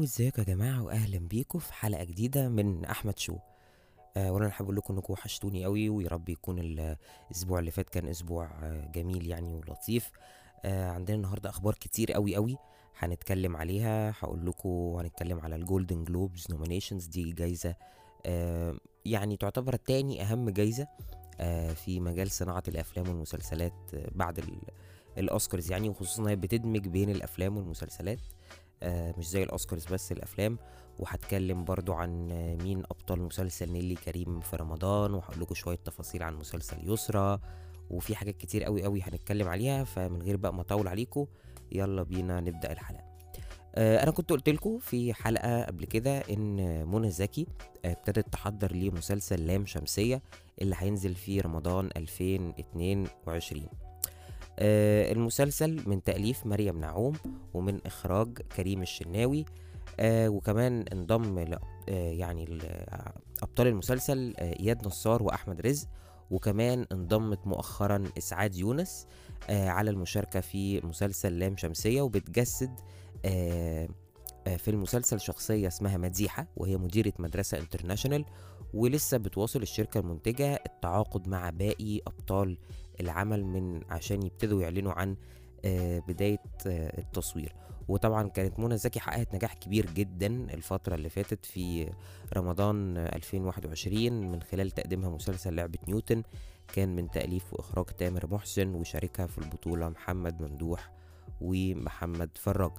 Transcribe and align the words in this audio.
hello 0.00 0.04
ازيكم 0.06 0.42
يا 0.42 0.46
جماعة 0.46 0.82
واهلا 0.82 1.18
بيكم 1.18 1.58
في 1.58 1.72
حلقة 1.72 2.04
جديدة 2.04 2.48
من 2.48 2.84
أحمد 2.84 3.18
show. 3.18 3.36
آه 4.16 4.32
وأنا 4.32 4.50
حابب 4.50 4.64
أقول 4.68 4.76
لكم 4.76 4.94
انكم 4.94 5.12
وحشتوني 5.12 5.64
قوي 5.64 5.88
ويا 5.88 6.08
رب 6.08 6.28
يكون 6.28 6.58
الأسبوع 6.58 7.58
اللي 7.58 7.70
فات 7.70 7.88
كان 7.90 8.08
أسبوع 8.08 8.50
آه 8.62 8.90
جميل 8.94 9.26
يعني 9.26 9.54
ولطيف. 9.54 10.10
آه 10.64 10.90
عندنا 10.90 11.16
النهاردة 11.16 11.50
أخبار 11.50 11.74
كتير 11.74 12.12
قوي 12.12 12.34
قوي 12.36 12.56
هنتكلم 12.98 13.56
عليها. 13.56 14.14
هقول 14.20 14.46
لكم 14.46 14.68
هنتكلم 14.98 15.40
على 15.40 15.56
ال 15.56 15.63
Golden 15.63 16.04
Globes 16.04 16.46
nominations 16.50 17.06
دي 17.06 17.32
جايزة 17.32 17.74
آه 18.26 18.74
يعني 19.04 19.36
تعتبر 19.36 19.76
تاني 19.76 20.22
أهم 20.22 20.50
جايزة 20.50 20.86
آه 21.40 21.72
في 21.72 22.00
مجال 22.00 22.30
صناعة 22.30 22.62
الأفلام 22.68 23.08
والمسلسلات 23.08 23.94
آه 23.94 24.08
بعد 24.14 24.38
ال- 24.38 24.60
الأوسكارز 25.18 25.70
يعني 25.72 25.88
وخصوصا 25.88 26.30
هي 26.30 26.36
بتدمج 26.36 26.88
بين 26.88 27.10
الأفلام 27.10 27.56
والمسلسلات. 27.56 28.18
مش 28.88 29.28
زي 29.28 29.42
الأوسكارز 29.42 29.86
بس 29.86 30.12
الأفلام. 30.12 30.58
وهتكلم 30.98 31.64
برضو 31.64 31.92
عن 31.92 32.30
آه، 32.30 32.54
مين 32.56 32.78
أبطال 32.78 33.22
مسلسل 33.22 33.72
نيلي 33.72 33.94
كريم 33.94 34.40
في 34.40 34.56
رمضان 34.56 35.14
وهقول 35.14 35.40
لكم 35.40 35.54
شوية 35.54 35.76
تفاصيل 35.76 36.22
عن 36.22 36.34
مسلسل 36.36 36.92
يسرى 36.92 37.38
وفي 37.90 38.16
حاجات 38.16 38.36
كتير 38.36 38.64
قوي 38.64 38.82
قوي 38.82 39.02
هنتكلم 39.02 39.48
عليها 39.48 39.84
فمن 39.84 40.22
غير 40.22 40.36
بقى 40.36 40.54
ما 40.54 40.60
أطول 40.60 40.88
عليكم 40.88 41.26
يلا 41.72 42.02
بينا 42.02 42.40
نبدأ 42.40 42.72
الحلقة. 42.72 43.04
آه، 43.74 44.02
أنا 44.02 44.10
كنت 44.10 44.30
قلت 44.30 44.48
لكم 44.48 44.78
في 44.78 45.14
حلقة 45.14 45.62
قبل 45.64 45.84
كده 45.84 46.18
إن 46.18 46.56
منى 46.88 47.10
زكي 47.10 47.46
آه، 47.84 47.92
ابتدت 47.92 48.32
تحضر 48.32 48.72
لمسلسل 48.72 49.46
لام 49.46 49.66
شمسية 49.66 50.22
اللي 50.62 50.74
هينزل 50.78 51.14
في 51.14 51.40
رمضان 51.40 51.88
2022 51.96 53.66
آه، 54.60 55.12
المسلسل 55.12 55.82
من 55.86 56.02
تأليف 56.02 56.46
مريم 56.46 56.80
نعوم 56.80 57.12
ومن 57.54 57.80
إخراج 57.86 58.38
كريم 58.38 58.82
الشناوي. 58.82 59.44
آه 60.00 60.28
وكمان 60.28 60.84
انضم 60.92 61.38
آه 61.38 61.58
يعني 61.88 62.58
أبطال 63.42 63.66
المسلسل 63.66 64.34
آه 64.38 64.60
إياد 64.60 64.86
نصار 64.86 65.22
وأحمد 65.22 65.60
رزق. 65.60 65.88
وكمان 66.30 66.86
انضمت 66.92 67.46
مؤخرا 67.46 68.04
إسعاد 68.18 68.54
يونس 68.54 69.06
آه 69.50 69.68
على 69.68 69.90
المشاركة 69.90 70.40
في 70.40 70.86
مسلسل 70.86 71.38
لام 71.38 71.56
شمسية. 71.56 72.02
وبتجسد 72.02 72.70
آه 73.24 73.88
آه، 74.46 74.56
في 74.56 74.70
المسلسل 74.70 75.20
شخصية 75.20 75.68
اسمها 75.68 75.96
مديحة 75.96 76.46
وهي 76.56 76.76
مديرة 76.76 77.12
مدرسة 77.18 77.58
انترناشونال 77.58 78.24
ولسه 78.74 79.16
بتواصل 79.16 79.62
الشركة 79.62 80.00
المنتجة 80.00 80.62
التعاقد 80.66 81.28
مع 81.28 81.50
باقي 81.50 82.00
أبطال 82.06 82.58
العمل 83.00 83.44
من 83.44 83.80
عشان 83.90 84.22
يبتدوا 84.26 84.62
يعلنوا 84.62 84.92
عن 84.92 85.16
آه، 85.64 85.98
بداية 85.98 86.38
آه، 86.66 86.98
التصوير. 87.00 87.54
وطبعا 87.88 88.28
كانت 88.28 88.58
منى 88.60 88.76
زكي 88.76 89.00
حققت 89.00 89.34
نجاح 89.34 89.54
كبير 89.54 89.86
جدا 89.90 90.26
الفترة 90.26 90.94
اللي 90.94 91.08
فاتت 91.08 91.46
في 91.46 91.90
رمضان 92.36 92.96
آه، 92.96 93.16
2021 93.16 94.30
من 94.30 94.42
خلال 94.42 94.70
تقديمها 94.70 95.10
مسلسل 95.10 95.54
لعبة 95.54 95.78
نيوتن. 95.88 96.22
كان 96.74 96.96
من 96.96 97.10
تأليف 97.10 97.54
وإخراج 97.54 97.84
تامر 97.86 98.26
محسن 98.26 98.74
وشاركها 98.74 99.26
في 99.26 99.38
البطولة 99.38 99.88
محمد 99.88 100.42
ممدوح 100.42 100.92
ومحمد 101.40 102.30
فراج. 102.34 102.70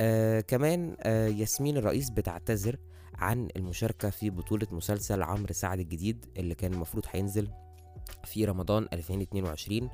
آه 0.00 0.40
كمان 0.40 0.96
آه 1.00 1.28
ياسمين 1.28 1.76
الرئيس 1.76 2.10
بتعتذر 2.10 2.76
عن 3.14 3.48
المشاركة 3.56 4.10
في 4.10 4.30
بطولة 4.30 4.66
مسلسل 4.72 5.22
عمرو 5.22 5.52
سعد 5.54 5.80
الجديد 5.80 6.26
اللي 6.36 6.54
كان 6.54 6.72
المفروض 6.72 7.04
هينزل. 7.10 7.48
في 8.24 8.44
رمضان 8.44 8.88
2022 8.92 9.90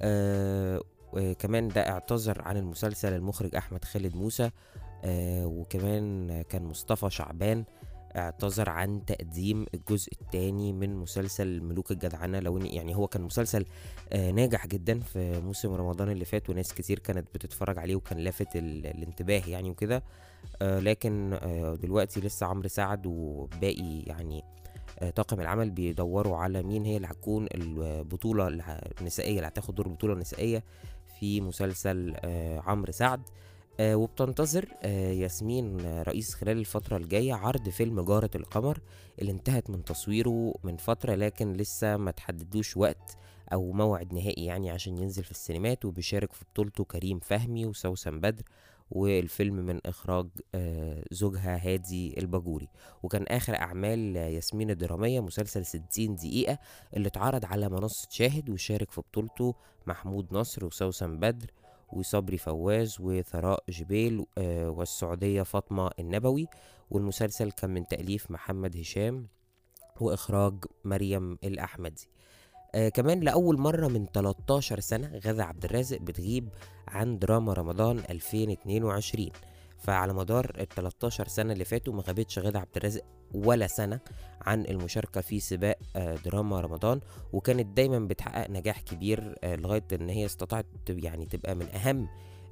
آه 0.00 0.80
وكمان 1.12 1.68
ده 1.68 1.88
اعتذر 1.88 2.42
عن 2.42 2.56
المسلسل 2.56 3.12
المخرج 3.12 3.54
أحمد 3.56 3.84
خالد 3.84 4.16
موسى. 4.16 4.50
آه 5.04 5.46
وكمان 5.46 6.42
كان 6.42 6.64
مصطفى 6.64 7.10
شعبان 7.10 7.64
اعتذر 8.16 8.70
عن 8.70 9.04
تقديم 9.04 9.66
الجزء 9.74 10.12
الثاني 10.22 10.72
من 10.72 10.96
مسلسل 10.96 11.60
ملوك 11.62 11.90
الجدعنة. 11.90 12.40
لو 12.40 12.58
يعني 12.58 12.96
هو 12.96 13.06
كان 13.06 13.22
مسلسل 13.22 13.66
آه 14.12 14.30
ناجح 14.30 14.66
جدا 14.66 15.00
في 15.00 15.40
موسم 15.40 15.74
رمضان 15.74 16.08
اللي 16.10 16.24
فات 16.24 16.50
وناس 16.50 16.74
كتير 16.74 16.98
كانت 16.98 17.26
بتتفرج 17.34 17.78
عليه 17.78 17.96
وكان 17.96 18.18
لافت 18.18 18.56
ال- 18.56 18.86
الانتباه 18.86 19.42
يعني 19.46 19.70
وكده. 19.70 20.02
آه 20.62 20.80
لكن 20.80 21.32
آه 21.42 21.74
دلوقتي 21.74 22.20
لسه 22.20 22.46
عمرو 22.46 22.68
سعد 22.68 23.06
وباقي 23.06 24.00
يعني 24.00 24.38
آه، 24.38 24.61
طاقم 25.16 25.40
العمل 25.40 25.70
بيدوروا 25.70 26.36
على 26.36 26.62
مين 26.62 26.84
هي 26.84 26.96
اللي 26.96 27.06
هتكون 27.06 27.46
البطولة 27.54 28.48
النسائية 29.00 29.36
اللي 29.36 29.46
هتاخد 29.48 29.74
دور 29.74 29.86
البطولة 29.86 30.12
النسائية 30.12 30.64
في 31.20 31.40
مسلسل 31.40 32.14
آه، 32.16 32.60
عمرو 32.60 32.92
سعد. 32.92 33.22
آه، 33.80 33.96
وبتنتظر 33.96 34.68
آه، 34.82 35.10
ياسمين 35.12 35.80
آه، 35.80 36.02
رئيس 36.02 36.34
خلال 36.34 36.58
الفترة 36.58 36.96
الجاية 36.96 37.34
عرض 37.34 37.68
فيلم 37.68 38.00
جارة 38.00 38.30
القمر 38.34 38.78
اللي 39.18 39.32
انتهت 39.32 39.70
من 39.70 39.84
تصويره 39.84 40.54
من 40.64 40.76
فترة 40.76 41.14
لكن 41.14 41.52
لسه 41.52 41.96
ما 41.96 42.10
تحددوش 42.10 42.76
وقت 42.76 43.16
أو 43.52 43.72
موعد 43.72 44.14
نهائي 44.14 44.44
يعني 44.44 44.70
عشان 44.70 44.98
ينزل 44.98 45.24
في 45.24 45.30
السينمات 45.30 45.84
وبيشارك 45.84 46.32
في 46.32 46.44
بطولته 46.52 46.84
كريم 46.84 47.18
فهمي 47.18 47.66
وسوسن 47.66 48.20
بدر. 48.20 48.42
والفيلم 48.92 49.54
من 49.54 49.80
إخراج 49.86 50.26
آه، 50.54 51.04
زوجها 51.10 51.60
هادي 51.62 52.18
الباجوري. 52.18 52.68
وكان 53.02 53.22
آخر 53.28 53.54
أعمال 53.56 54.16
ياسمين 54.16 54.70
الدرامية 54.70 55.20
مسلسل 55.20 55.64
60 55.64 56.14
دقيقة 56.14 56.58
اللي 56.96 57.08
اتعرض 57.08 57.44
على 57.44 57.68
منصة 57.68 58.08
شاهد 58.10 58.50
وشارك 58.50 58.90
في 58.90 59.00
بطولته 59.00 59.54
محمود 59.86 60.32
نصر 60.32 60.64
وسوسن 60.64 61.20
بدر 61.20 61.50
وصبري 61.92 62.38
فواز 62.38 62.96
وثراء 63.00 63.64
جبيل 63.68 64.24
آه، 64.38 64.70
والسعودية 64.70 65.42
فاطمة 65.42 65.90
النبوي. 65.98 66.46
والمسلسل 66.90 67.50
كان 67.50 67.70
من 67.70 67.86
تأليف 67.86 68.30
محمد 68.30 68.76
هشام 68.76 69.26
وإخراج 70.00 70.64
مريم 70.84 71.38
الأحمدي. 71.44 72.08
آه 72.74 72.88
كمان 72.88 73.20
لأول 73.20 73.58
مرة 73.58 73.88
من 73.88 74.06
13 74.14 74.80
سنة 74.80 75.20
غادة 75.26 75.44
عبد 75.44 75.64
الرازق 75.64 75.98
بتغيب 76.00 76.48
عن 76.88 77.18
دراما 77.18 77.52
رمضان 77.52 77.98
2022 78.10 79.28
فعلى 79.78 80.12
مدار 80.12 80.52
ال 80.58 80.68
13 80.68 81.28
سنة 81.28 81.52
اللي 81.52 81.64
فاتوا 81.64 81.94
ما 81.94 82.02
غابتش 82.02 82.38
غادة 82.38 82.58
عبد 82.58 82.76
الرازق 82.76 83.02
ولا 83.34 83.66
سنة 83.66 84.00
عن 84.40 84.64
المشاركة 84.66 85.20
في 85.20 85.40
سباق 85.40 85.78
آه، 85.96 86.14
دراما 86.24 86.60
رمضان 86.60 87.00
وكانت 87.32 87.76
دايما 87.76 87.98
بتحقق 87.98 88.50
نجاح 88.50 88.80
كبير 88.80 89.34
آه، 89.44 89.56
لغاية 89.56 89.84
إن 89.92 90.08
هي 90.08 90.24
استطاعت 90.24 90.66
يعني 90.88 91.26
تبقى 91.26 91.54
من 91.54 91.68
أهم 91.68 92.08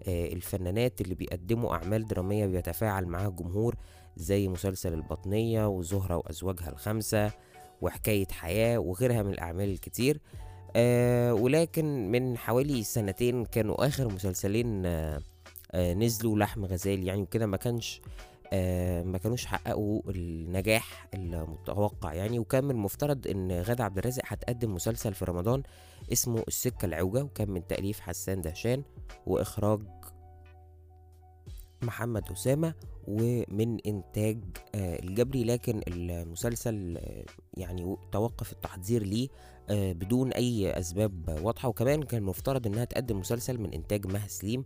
آه، 0.08 0.26
الفنانات 0.26 1.00
اللي 1.00 1.14
بيقدموا 1.14 1.74
أعمال 1.74 2.06
درامية 2.06 2.46
بيتفاعل 2.46 3.06
معاها 3.06 3.28
الجمهور 3.28 3.76
زي 4.16 4.48
مسلسل 4.48 4.92
البطنية 4.94 5.68
وزهرة 5.68 6.16
وأزواجها 6.16 6.68
الخمسة. 6.68 7.30
وحكاية 7.80 8.26
حياة 8.30 8.78
وغيرها 8.78 9.22
من 9.22 9.32
الأعمال 9.32 9.68
الكتير. 9.72 10.20
آه 10.76 11.34
ولكن 11.34 12.10
من 12.10 12.38
حوالي 12.38 12.82
سنتين 12.82 13.44
كانوا 13.44 13.86
آخر 13.86 14.08
مسلسلين 14.08 14.86
آه 14.86 15.20
آه 15.72 15.94
نزلوا 15.94 16.38
لحم 16.38 16.64
غزال 16.64 17.04
يعني 17.06 17.22
وكده 17.22 17.46
ما 17.46 17.56
كانش 17.56 18.00
آه 18.52 19.02
ما 19.02 19.18
كانوش 19.18 19.46
حققوا 19.46 20.02
النجاح 20.08 21.08
المتوقع 21.14 22.14
يعني. 22.14 22.38
وكان 22.38 22.64
من 22.64 22.70
المفترض 22.70 23.26
إن 23.26 23.52
غادة 23.60 23.84
عبد 23.84 23.98
الرازق 23.98 24.22
هتقدم 24.26 24.74
مسلسل 24.74 25.14
في 25.14 25.24
رمضان 25.24 25.62
اسمه 26.12 26.44
السكة 26.48 26.86
العوجة 26.86 27.22
وكان 27.24 27.50
من 27.50 27.66
تأليف 27.66 28.00
حسان 28.00 28.40
دهشان 28.40 28.82
وإخراج 29.26 29.80
محمد 31.82 32.30
أسامة 32.32 32.74
ومن 33.10 33.78
إنتاج 33.86 34.38
آه 34.74 34.98
الجبري 35.02 35.44
لكن 35.44 35.80
المسلسل 35.88 36.96
آه 36.98 37.24
يعني 37.56 37.96
توقف 38.12 38.52
التحضير 38.52 39.02
ليه 39.02 39.28
آه 39.70 39.92
بدون 39.92 40.32
أي 40.32 40.70
أسباب 40.78 41.38
واضحة. 41.42 41.68
وكمان 41.68 42.02
كان 42.02 42.22
المفترض 42.22 42.66
إنها 42.66 42.84
تقدم 42.84 43.18
مسلسل 43.18 43.60
من 43.60 43.72
إنتاج 43.74 44.06
مها 44.06 44.28
سليم 44.28 44.64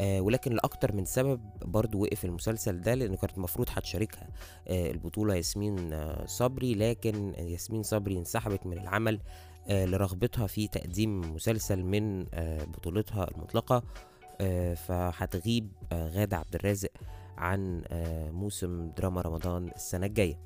ولكن 0.00 0.52
لأكتر 0.52 0.94
من 0.96 1.04
سبب 1.04 1.40
برضو 1.64 2.02
وقف 2.02 2.24
المسلسل 2.24 2.80
ده 2.80 2.94
لأنه 2.94 3.16
كانت 3.16 3.36
المفروض 3.36 3.68
هتشاركها 3.70 4.28
البطولة 4.68 5.34
ياسمين 5.34 5.90
صبري. 6.26 6.74
لكن 6.74 7.32
ياسمين 7.38 7.82
صبري 7.82 8.18
انسحبت 8.18 8.66
من 8.66 8.78
العمل 8.78 9.20
لرغبتها 9.70 10.46
في 10.46 10.68
تقديم 10.68 11.20
مسلسل 11.34 11.82
من 11.84 12.24
بطولتها 12.72 13.30
المطلقة 13.30 13.82
فهتغيب 14.74 15.68
غادة 15.92 16.36
عبد 16.36 16.54
الرازق 16.54 16.90
عن 17.36 17.82
آه 17.88 18.30
موسم 18.30 18.90
دراما 18.96 19.20
رمضان 19.20 19.70
السنة 19.76 20.06
الجاية. 20.06 20.38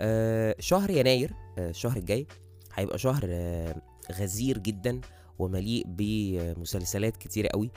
آه 0.00 0.56
شهر 0.60 0.90
يناير 0.90 1.30
آه 1.58 1.70
الشهر 1.70 1.96
الجاي 1.96 2.26
هيبقى 2.74 2.98
شهر 2.98 3.26
غزير 4.12 4.58
جدا 4.58 5.00
ومليء 5.38 5.84
بمسلسلات 5.86 7.16
كتيرة 7.16 7.48
قوي 7.48 7.70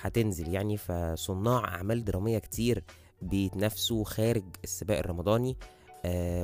هتنزل 0.00 0.48
يعني. 0.54 0.76
فصناع 0.76 1.64
أعمال 1.64 2.04
درامية 2.04 2.38
كتير 2.38 2.84
بيتنافسوا 3.22 4.04
خارج 4.04 4.44
السباق 4.64 4.98
الرمضاني 4.98 5.56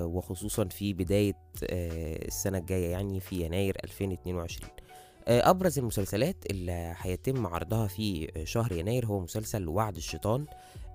وخصوصا 0.03 0.65
في 0.65 0.93
بداية 0.93 1.35
السنة 1.63 2.59
الجاية 2.59 2.91
يعني 2.91 3.21
في 3.21 3.45
يناير 3.45 3.77
2022 3.85 4.71
آه، 4.71 4.86
أبرز 5.29 5.79
المسلسلات 5.79 6.37
اللي 6.51 6.95
هيتم 6.99 7.47
عرضها 7.47 7.87
في 7.87 8.31
شهر 8.45 8.73
يناير 8.73 9.07
هو 9.07 9.21
مسلسل 9.21 9.69
وعد 9.69 9.97
الشيطان 9.97 10.47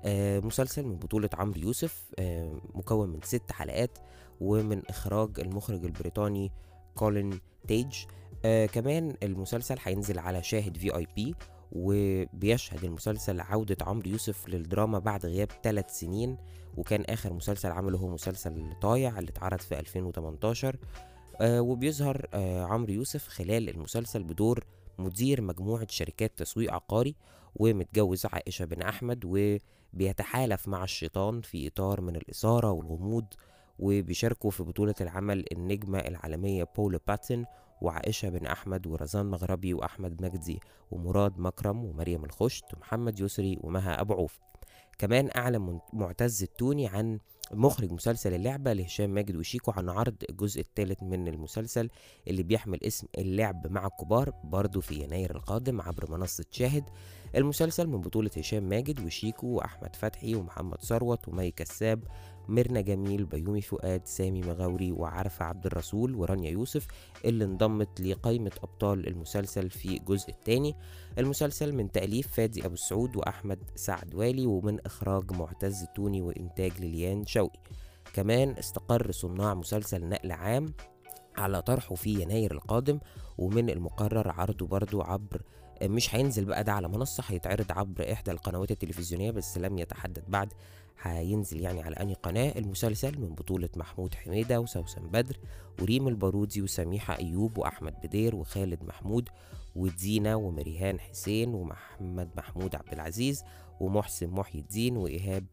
آه، 0.05 0.39
مسلسل 0.39 0.83
من 0.83 0.95
بطولة 0.95 1.29
عمرو 1.33 1.59
يوسف 1.59 2.11
آه، 2.19 2.61
مكون 2.75 3.09
من 3.09 3.19
ست 3.23 3.51
حلقات 3.51 3.97
ومن 4.41 4.81
إخراج 4.89 5.39
المخرج 5.39 5.85
البريطاني 5.85 6.51
كولين 6.95 7.39
تيج. 7.67 7.95
آه 8.45 8.65
كمان 8.65 9.15
المسلسل 9.23 9.75
هينزل 9.83 10.19
على 10.19 10.43
شاهد 10.43 10.77
في 10.77 10.95
اي 10.95 11.07
بي 11.15 11.35
وبيشهد 11.71 12.83
المسلسل 12.83 13.41
عودة 13.41 13.77
عمرو 13.81 14.09
يوسف 14.09 14.49
للدراما 14.49 14.99
بعد 14.99 15.25
غياب 15.25 15.47
ثلاث 15.63 15.99
سنين 15.99 16.37
وكان 16.77 17.01
آخر 17.01 17.33
مسلسل 17.33 17.71
عمله 17.71 17.97
هو 17.97 18.07
مسلسل 18.07 18.73
طايع 18.81 19.19
اللي 19.19 19.29
اتعرض 19.29 19.59
في 19.59 19.79
2018 19.79 20.75
آه 20.75 21.10
وبيظهر 21.41 22.27
آه 22.33 22.63
عمرو 22.63 22.93
يوسف 22.93 23.27
خلال 23.27 23.69
المسلسل 23.69 24.23
بدور 24.23 24.63
مدير 24.99 25.41
مجموعة 25.41 25.87
شركات 25.89 26.31
تسويق 26.37 26.73
عقاري 26.73 27.15
ومتجوز 27.55 28.25
عائشة 28.25 28.65
بن 28.65 28.81
أحمد 28.81 29.21
وبيتحالف 29.25 30.67
مع 30.67 30.83
الشيطان 30.83 31.41
في 31.41 31.67
إطار 31.67 32.01
من 32.01 32.15
الإثارة 32.15 32.71
والغموض 32.71 33.25
وبيشاركوا 33.79 34.49
في 34.51 34.63
بطولة 34.63 34.95
العمل 35.01 35.45
النجمة 35.51 35.99
العالمية 35.99 36.63
بولا 36.77 36.99
باتن 37.07 37.45
وعائشة 37.81 38.29
بن 38.29 38.45
أحمد 38.45 38.87
ورزان 38.87 39.25
مغربي 39.25 39.73
وأحمد 39.73 40.21
مجدي 40.21 40.59
ومراد 40.91 41.39
مكرم 41.39 41.85
ومريم 41.85 42.25
الخشت 42.25 42.73
ومحمد 42.73 43.19
يسري 43.19 43.57
ومها 43.61 44.01
أبو 44.01 44.13
عوف. 44.13 44.39
كمان 45.01 45.29
أعلن 45.35 45.79
معتز 45.93 46.43
التوني 46.43 46.87
عن 46.87 47.19
مخرج 47.51 47.91
مسلسل 47.91 48.33
اللعبة 48.33 48.73
لهشام 48.73 49.09
ماجد 49.09 49.35
وشيكو 49.35 49.71
عن 49.71 49.89
عرض 49.89 50.15
الجزء 50.29 50.61
الثالث 50.61 51.03
من 51.03 51.27
المسلسل 51.27 51.89
اللي 52.27 52.43
بيحمل 52.43 52.83
اسم 52.83 53.07
اللعب 53.17 53.67
مع 53.67 53.85
الكبار 53.85 54.33
برضه 54.43 54.81
في 54.81 55.03
يناير 55.03 55.35
القادم 55.35 55.81
عبر 55.81 56.11
منصة 56.11 56.45
شاهد. 56.51 56.83
المسلسل 57.35 57.87
من 57.87 58.01
بطولة 58.01 58.29
هشام 58.37 58.63
ماجد 58.63 59.05
وشيكو 59.05 59.47
وأحمد 59.47 59.95
فتحي 59.95 60.35
ومحمد 60.35 60.81
ثروت 60.81 61.27
ومي 61.27 61.51
كساب 61.51 62.03
ميرنا 62.49 62.81
جميل 62.81 63.25
بيومي 63.25 63.61
فؤاد 63.61 64.05
سامي 64.05 64.41
مغاوري 64.41 64.91
وعرفة 64.91 65.45
عبد 65.45 65.65
الرسول 65.65 66.15
ورانيا 66.15 66.51
يوسف 66.51 66.87
اللي 67.25 67.43
انضمت 67.43 68.01
لقائمة 68.01 68.51
أبطال 68.63 69.07
المسلسل 69.07 69.69
في 69.69 69.97
الجزء 69.97 70.29
الثاني. 70.29 70.75
المسلسل 71.17 71.75
من 71.75 71.91
تأليف 71.91 72.27
فادي 72.27 72.65
أبو 72.65 72.73
السعود 72.73 73.15
وأحمد 73.15 73.59
سعد 73.75 74.15
والي 74.15 74.45
ومن 74.45 74.79
إخراج 74.85 75.31
معتز 75.31 75.83
التوني 75.83 76.21
وإنتاج 76.21 76.71
ليليان 76.79 77.25
شوقي. 77.25 77.59
كمان 78.13 78.49
استقر 78.49 79.11
صناع 79.11 79.53
مسلسل 79.53 80.09
نقل 80.09 80.31
عام 80.31 80.73
على 81.37 81.61
طرحه 81.61 81.95
في 81.95 82.21
يناير 82.21 82.51
القادم 82.51 82.99
ومن 83.37 83.69
المقرر 83.69 84.31
عرضه 84.31 84.67
برضه 84.67 85.03
عبر 85.03 85.41
مش 85.83 86.15
هينزل 86.15 86.45
بقى 86.45 86.63
ده 86.63 86.73
على 86.73 86.87
منصة 86.87 87.23
هيتعرض 87.27 87.71
عبر 87.71 88.11
إحدى 88.11 88.31
القنوات 88.31 88.71
التلفزيونية 88.71 89.31
بس 89.31 89.57
لم 89.57 89.77
يتحدد 89.77 90.23
بعد 90.27 90.53
هينزل 91.01 91.61
يعني 91.61 91.81
على 91.81 91.95
أنهي 91.95 92.13
قناة. 92.13 92.53
المسلسل 92.57 93.19
من 93.19 93.35
بطولة 93.35 93.69
محمود 93.75 94.13
حميدة 94.15 94.59
وسوسن 94.59 95.01
بدر 95.07 95.37
وريم 95.81 96.07
البارودي 96.07 96.61
وسميحة 96.61 97.17
أيوب 97.17 97.57
وأحمد 97.57 97.93
بدير 98.03 98.35
وخالد 98.35 98.83
محمود 98.83 99.29
ودينا 99.75 100.35
ومريهان 100.35 100.99
حسين 100.99 101.53
ومحمد 101.53 102.29
محمود 102.37 102.75
عبد 102.75 102.93
العزيز 102.93 103.43
ومحسن 103.79 104.27
محي 104.29 104.59
الدين 104.59 104.97
وإيهاب 104.97 105.45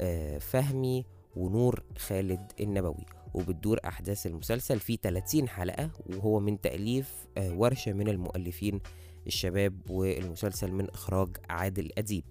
آه 0.00 0.38
فهمي 0.38 1.04
ونور 1.36 1.82
خالد 1.98 2.52
النبوي. 2.60 3.06
وبتدور 3.34 3.80
أحداث 3.84 4.26
المسلسل 4.26 4.80
في 4.80 4.98
30 5.02 5.48
حلقة 5.48 5.90
وهو 6.06 6.40
من 6.40 6.60
تأليف 6.60 7.26
آه 7.38 7.52
ورشة 7.52 7.92
من 7.92 8.08
المؤلفين 8.08 8.80
الشباب 9.28 9.90
والمسلسل 9.90 10.72
من 10.72 10.90
إخراج 10.90 11.36
عادل 11.50 11.90
أديب. 11.98 12.24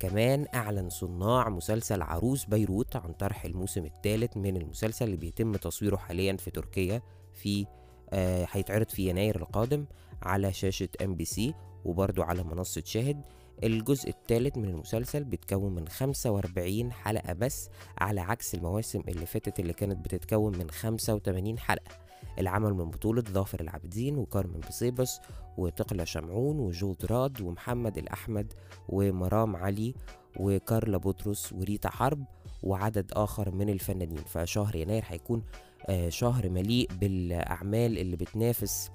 كمان 0.00 0.46
أعلن 0.54 0.88
صناع 0.90 1.48
مسلسل 1.48 2.02
عروس 2.02 2.44
بيروت 2.44 2.96
عن 2.96 3.12
طرح 3.12 3.44
الموسم 3.44 3.84
الثالث 3.84 4.36
من 4.36 4.56
المسلسل 4.56 5.04
اللي 5.04 5.16
بيتم 5.16 5.56
تصويره 5.56 5.96
حاليا 5.96 6.36
في 6.36 6.50
تركيا 6.50 7.02
في 7.32 7.66
آه 8.10 8.46
هيتعرض 8.50 8.88
في 8.88 9.08
يناير 9.08 9.36
القادم 9.36 9.84
على 10.22 10.52
شاشة 10.52 10.88
ام 11.04 11.14
بي 11.14 11.24
سي 11.24 11.54
وبرضو 11.84 12.22
على 12.22 12.42
منصة 12.42 12.82
شاهد. 12.86 13.22
الجزء 13.64 14.08
الثالث 14.08 14.56
من 14.58 14.64
المسلسل 14.68 15.24
بيتكون 15.24 15.74
من 15.74 15.88
45 15.88 16.92
حلقة 16.92 17.32
بس 17.32 17.68
على 17.98 18.20
عكس 18.20 18.54
المواسم 18.54 19.00
اللي 19.08 19.26
فاتت 19.26 19.60
اللي 19.60 19.72
كانت 19.72 20.04
بتتكون 20.04 20.58
من 20.58 20.70
85 20.70 21.58
حلقة. 21.58 21.92
العمل 22.38 22.74
من 22.74 22.84
بطولة 22.90 23.22
ظافر 23.22 23.60
العابدين 23.60 24.16
وكارمن 24.18 24.60
بصيبس 24.60 25.20
وتقلى 25.58 26.06
شمعون 26.06 26.58
وجولد 26.58 27.04
راد 27.04 27.40
ومحمد 27.40 27.98
الأحمد 27.98 28.52
ومرام 28.88 29.56
علي 29.56 29.94
وكارلا 30.40 30.96
بطرس 30.98 31.52
وريتا 31.52 31.90
حرب 31.90 32.24
وعدد 32.62 33.12
آخر 33.12 33.50
من 33.50 33.68
الفنانين. 33.68 34.18
فشهر 34.26 34.76
يناير 34.76 35.04
هيكون 35.06 35.42
آه 35.88 36.08
شهر 36.08 36.48
مليء 36.48 36.88
بالأعمال 37.00 37.98
اللي 37.98 38.16
بتنافس 38.16 38.90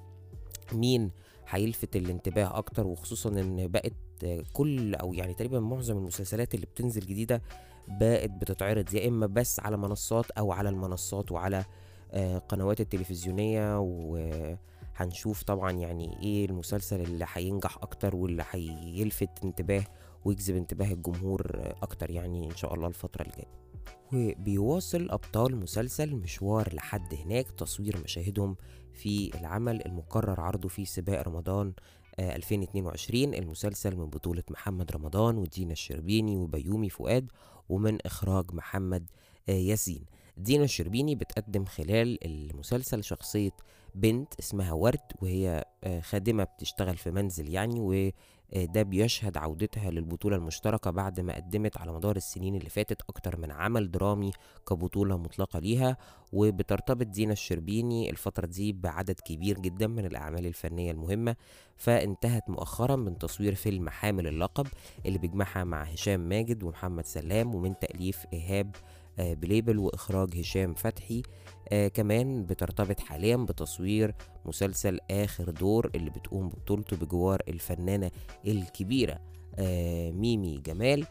مين 0.72 1.10
هيلفت 1.48 1.96
الانتباه 1.96 2.58
أكتر 2.58 2.86
وخصوصا 2.86 3.28
إن 3.28 3.66
بقت 3.68 3.92
كل 4.52 4.94
أو 4.94 5.14
يعني 5.14 5.34
تقريبا 5.34 5.60
معظم 5.60 5.98
المسلسلات 5.98 6.54
اللي 6.54 6.66
بتنزل 6.66 7.00
جديدة 7.00 7.42
بقت 7.88 8.30
بتتعرض 8.30 8.94
يا 8.94 9.08
إما 9.08 9.26
بس 9.26 9.60
على 9.60 9.76
منصات 9.76 10.30
أو 10.30 10.52
على 10.52 10.68
المنصات 10.68 11.32
وعلى 11.32 11.64
آه 12.12 12.38
قنوات 12.38 12.80
التلفزيونية 12.80 13.78
وهنشوف 13.78 15.42
طبعا 15.42 15.70
يعني 15.72 16.22
إيه 16.22 16.46
المسلسل 16.46 17.00
اللي 17.00 17.26
هينجح 17.32 17.76
أكتر 17.82 18.16
واللي 18.16 18.44
هيلفت 18.50 19.44
انتباه 19.44 19.84
ويجذب 20.24 20.56
انتباه 20.56 20.92
الجمهور 20.92 21.72
أكتر 21.82 22.10
يعني 22.10 22.46
إن 22.50 22.56
شاء 22.56 22.74
الله 22.74 22.88
الفترة 22.88 23.22
الجاية 23.22 23.58
وبيواصل 24.12 25.10
أبطال 25.10 25.56
مسلسل 25.56 26.16
مشوار 26.16 26.74
لحد 26.74 27.14
هناك 27.14 27.50
تصوير 27.50 27.96
مشاهدهم 28.04 28.56
في 28.92 29.30
العمل 29.40 29.86
المقرر 29.86 30.40
عرضه 30.40 30.68
في 30.68 30.84
سباق 30.84 31.22
رمضان 31.22 31.72
2022 32.18 33.34
المسلسل 33.34 33.96
من 33.96 34.06
بطولة 34.06 34.42
محمد 34.50 34.92
رمضان 34.92 35.38
ودينا 35.38 35.72
الشربيني 35.72 36.36
وبيومي 36.36 36.90
فؤاد 36.90 37.30
ومن 37.68 37.98
إخراج 38.06 38.52
محمد 38.52 39.10
ياسين. 39.48 40.04
دينا 40.36 40.64
الشربيني 40.64 41.14
بتقدم 41.14 41.64
خلال 41.64 42.24
المسلسل 42.24 43.04
شخصية 43.04 43.50
بنت 43.94 44.34
اسمها 44.40 44.72
ورد 44.72 45.00
وهي 45.22 45.64
خادمة 46.02 46.44
بتشتغل 46.44 46.96
في 46.96 47.10
منزل 47.10 47.48
يعني 47.48 48.12
وده 48.56 48.82
بيشهد 48.82 49.36
عودتها 49.36 49.90
للبطولة 49.90 50.36
المشتركة 50.36 50.90
بعد 50.90 51.20
ما 51.20 51.34
قدمت 51.36 51.76
على 51.78 51.92
مدار 51.92 52.16
السنين 52.16 52.54
اللي 52.54 52.70
فاتت 52.70 53.02
أكتر 53.08 53.36
من 53.36 53.50
عمل 53.50 53.90
درامي 53.90 54.30
كبطولة 54.68 55.16
مطلقة 55.18 55.58
ليها 55.58 55.96
وبترتبط 56.32 57.06
دينا 57.06 57.32
الشربيني 57.32 58.10
الفترة 58.10 58.46
دي 58.46 58.72
بعدد 58.72 59.20
كبير 59.20 59.58
جدا 59.58 59.86
من 59.86 60.06
الأعمال 60.06 60.46
الفنية 60.46 60.90
المهمة 60.90 61.36
فانتهت 61.76 62.50
مؤخرا 62.50 62.96
من 62.96 63.18
تصوير 63.18 63.54
فيلم 63.54 63.88
حامل 63.88 64.26
اللقب 64.26 64.66
اللي 65.06 65.18
بيجمعها 65.18 65.64
مع 65.64 65.82
هشام 65.82 66.20
ماجد 66.28 66.62
ومحمد 66.62 67.06
سلام 67.06 67.54
ومن 67.54 67.78
تأليف 67.78 68.24
إيهاب 68.32 68.74
بليبل 69.20 69.78
وإخراج 69.78 70.40
هشام 70.40 70.74
فتحي 70.74 71.22
آه 71.68 71.88
كمان 71.88 72.44
بترتبط 72.46 73.00
حاليا 73.00 73.36
بتصوير 73.36 74.14
مسلسل 74.46 74.98
آخر 75.10 75.50
دور 75.50 75.90
اللي 75.94 76.10
بتقوم 76.10 76.48
ببطولته 76.48 76.96
بجوار 76.96 77.42
الفنانة 77.48 78.10
الكبيرة 78.46 79.18
آه 79.58 80.10
ميمي 80.10 80.58
جمال 80.66 81.04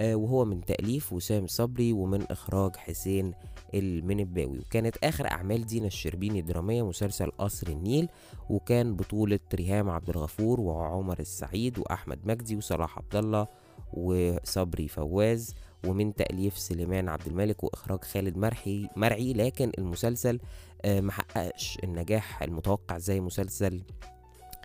آه 0.00 0.14
وهو 0.14 0.44
من 0.44 0.64
تأليف 0.64 1.12
وسام 1.12 1.46
صبري 1.46 1.92
ومن 1.92 2.22
إخراج 2.30 2.76
حسين 2.76 3.32
المنباوي. 3.74 4.58
وكانت 4.58 4.96
آخر 5.04 5.30
أعمال 5.30 5.66
دينا 5.66 5.86
الشربيني 5.86 6.40
الدرامية 6.40 6.82
مسلسل 6.86 7.30
قصر 7.38 7.66
النيل 7.68 8.08
وكان 8.50 8.96
بطولة 8.96 9.38
ريهام 9.54 9.90
عبد 9.90 10.10
الغفور 10.10 10.60
وعمر 10.60 11.18
السعيد 11.18 11.78
وأحمد 11.78 12.18
مجدي 12.24 12.56
وصلاح 12.56 12.98
عبد 12.98 13.16
الله 13.16 13.46
وصبري 13.92 14.88
فواز 14.88 15.54
ومن 15.86 16.14
تأليف 16.14 16.58
سليمان 16.58 17.08
عبد 17.08 17.26
الملك 17.26 17.64
وإخراج 17.64 18.04
خالد 18.04 18.36
مرحي 18.36 18.88
مرعي 18.96 19.32
لكن 19.32 19.72
المسلسل 19.78 20.40
آه 20.84 21.00
محققش 21.00 21.78
النجاح 21.84 22.42
المتوقع 22.42 22.98
زي 22.98 23.20
مسلسل 23.20 23.82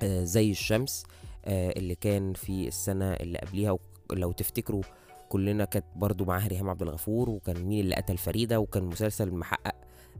آه 0.03 0.23
زي 0.23 0.51
الشمس 0.51 1.03
آه 1.45 1.69
اللي 1.69 1.95
كان 1.95 2.33
في 2.33 2.67
السنة 2.67 3.13
اللي 3.13 3.37
قبليها. 3.37 3.77
لو 4.13 4.31
تفتكروا 4.31 4.83
كلنا 5.29 5.65
كانت 5.65 5.85
برضو 5.95 6.25
معاه 6.25 6.47
ريهام 6.47 6.69
عبد 6.69 6.81
الغفور 6.81 7.29
وكان 7.29 7.63
مين 7.63 7.79
اللي 7.79 7.95
قتل 7.95 8.17
فريدة 8.17 8.59
وكان 8.59 8.83
مسلسل 8.83 9.31
محقق 9.31 9.75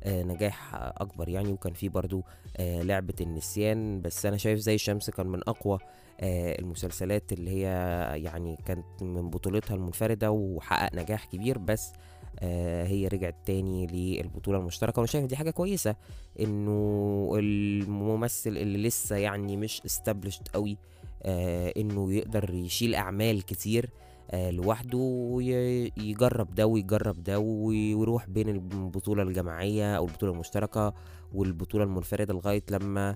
نجاح 0.05 0.75
أكبر 0.75 1.29
يعني. 1.29 1.51
وكان 1.51 1.73
فيه 1.73 1.89
برضو 1.89 2.23
لعبة 2.59 3.13
النسيان. 3.21 4.01
بس 4.01 4.25
أنا 4.25 4.37
شايف 4.37 4.59
زي 4.59 4.75
الشمس 4.75 5.09
كان 5.09 5.27
من 5.27 5.39
أقوى 5.47 5.79
المسلسلات 6.23 7.33
اللي 7.33 7.51
هي 7.51 7.63
يعني 8.23 8.57
كانت 8.65 8.85
من 9.03 9.29
بطولتها 9.29 9.75
المنفردة 9.75 10.31
وحقق 10.31 10.95
نجاح 10.95 11.25
كبير 11.25 11.57
بس 11.57 11.91
آه 12.39 12.85
هي 12.85 13.07
رجعت 13.07 13.35
تاني 13.45 13.87
للبطولة 13.87 14.57
المشتركة. 14.57 14.99
وأنا 14.99 15.07
شايف 15.07 15.25
دي 15.25 15.35
حاجة 15.35 15.49
كويسة 15.51 15.95
إنه 16.39 17.31
الممثل 17.39 18.49
اللي 18.57 18.87
لسه 18.87 19.15
يعني 19.15 19.57
مش 19.57 19.81
established 19.81 20.43
قوي 20.53 20.77
آه 21.23 21.73
إنه 21.77 22.13
يقدر 22.13 22.53
يشيل 22.53 22.95
أعمال 22.95 23.45
كتير 23.45 23.89
آه 24.31 24.51
لوحده 24.51 24.97
ويجرب 24.97 26.55
ده 26.55 26.67
ويجرب 26.67 27.23
ده 27.23 27.39
ويروح 27.39 28.29
بين 28.29 28.49
البطولة 28.49 29.23
الجماعية 29.23 29.97
أو 29.97 30.05
البطولة 30.05 30.31
المشتركة 30.33 30.93
والبطولة 31.33 31.83
المنفردة 31.83 32.33
لغاية 32.33 32.63
لما 32.71 33.09
آه 33.09 33.15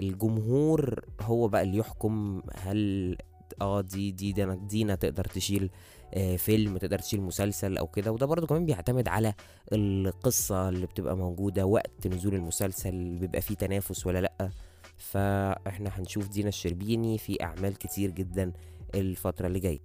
الجمهور 0.00 1.04
هو 1.20 1.48
بقى 1.48 1.62
اللي 1.62 1.78
يحكم 1.78 2.42
هل 2.54 3.16
آه 3.60 3.80
دي 3.80 4.10
دي 4.12 4.32
دينا, 4.32 4.54
دينا 4.54 4.94
تقدر 4.94 5.24
تشيل 5.24 5.70
آه 6.14 6.36
فيلم 6.36 6.76
تقدر 6.78 6.98
تشيل 6.98 7.20
مسلسل 7.20 7.76
أو 7.78 7.86
كده. 7.86 8.12
وده 8.12 8.26
برضو 8.26 8.46
كمان 8.46 8.66
بيعتمد 8.66 9.08
على 9.08 9.34
القصة 9.72 10.68
اللي 10.68 10.86
بتبقى 10.86 11.16
موجودة 11.16 11.66
وقت 11.66 12.06
نزول 12.06 12.34
المسلسل 12.34 13.18
بيبقى 13.18 13.40
فيه 13.40 13.54
تنافس 13.54 14.06
ولا 14.06 14.18
لأ. 14.18 14.50
فإحنا 14.96 15.90
هنشوف 15.98 16.28
دينا 16.28 16.48
الشربيني 16.48 17.18
في 17.18 17.42
أعمال 17.42 17.78
كتير 17.78 18.10
جدا 18.10 18.52
الفترة 18.94 19.46
اللي 19.46 19.60
جاية. 19.60 19.78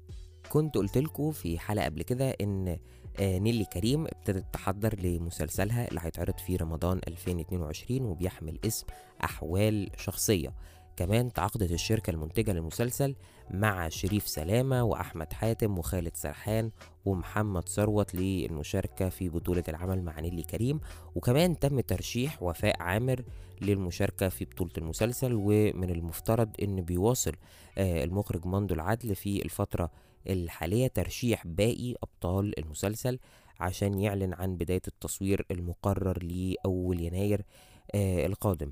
كنت 0.50 0.75
قلت 0.75 0.98
لكم 0.98 1.31
في 1.31 1.60
حلقة 1.60 1.86
قبل 1.86 2.03
كده 2.03 2.29
إن 2.41 2.67
آه 2.67 2.79
نيلي 3.21 3.65
كريم 3.65 4.05
ابتدت 4.05 4.45
تحضر 4.53 4.99
لمسلسلها 4.99 5.87
اللي 5.87 5.99
هيتعرض 6.03 6.37
في 6.37 6.55
رمضان 6.55 6.99
2022 7.07 8.01
وبيحمل 8.01 8.59
اسم 8.65 8.87
أحوال 9.23 9.89
شخصية. 9.97 10.53
كمان 10.95 11.33
تعاقدت 11.33 11.71
الشركة 11.71 12.11
المنتجة 12.11 12.53
للمسلسل 12.53 13.15
مع 13.51 13.89
شريف 13.89 14.27
سلامة 14.27 14.83
وأحمد 14.83 15.33
حاتم 15.33 15.77
وخالد 15.77 16.15
سرحان 16.15 16.71
ومحمد 17.05 17.69
ثروت 17.69 18.15
للمشاركة 18.15 19.09
في 19.09 19.29
بطولة 19.29 19.63
العمل 19.69 20.01
مع 20.03 20.19
نيلي 20.19 20.43
كريم. 20.43 20.79
وكمان 21.15 21.59
تم 21.59 21.79
ترشيح 21.79 22.43
وفاء 22.43 22.81
عامر 22.81 23.23
للمشاركة 23.61 24.29
في 24.29 24.45
بطولة 24.45 24.71
المسلسل 24.77 25.33
ومن 25.33 25.89
المفترض 25.89 26.49
أن 26.63 26.81
بيواصل 26.81 27.33
آه 27.77 28.03
المخرج 28.03 28.45
مندو 28.45 28.75
العدل 28.75 29.15
في 29.15 29.45
الفترة 29.45 29.91
الحالية 30.29 30.87
ترشيح 30.87 31.47
باقي 31.47 31.95
أبطال 32.03 32.59
المسلسل 32.59 33.19
عشان 33.59 33.99
يعلن 33.99 34.33
عن 34.33 34.55
بداية 34.55 34.81
التصوير 34.87 35.45
المقرر 35.51 36.23
لأول 36.23 36.99
يناير 37.01 37.45
آه 37.95 38.25
القادم. 38.25 38.71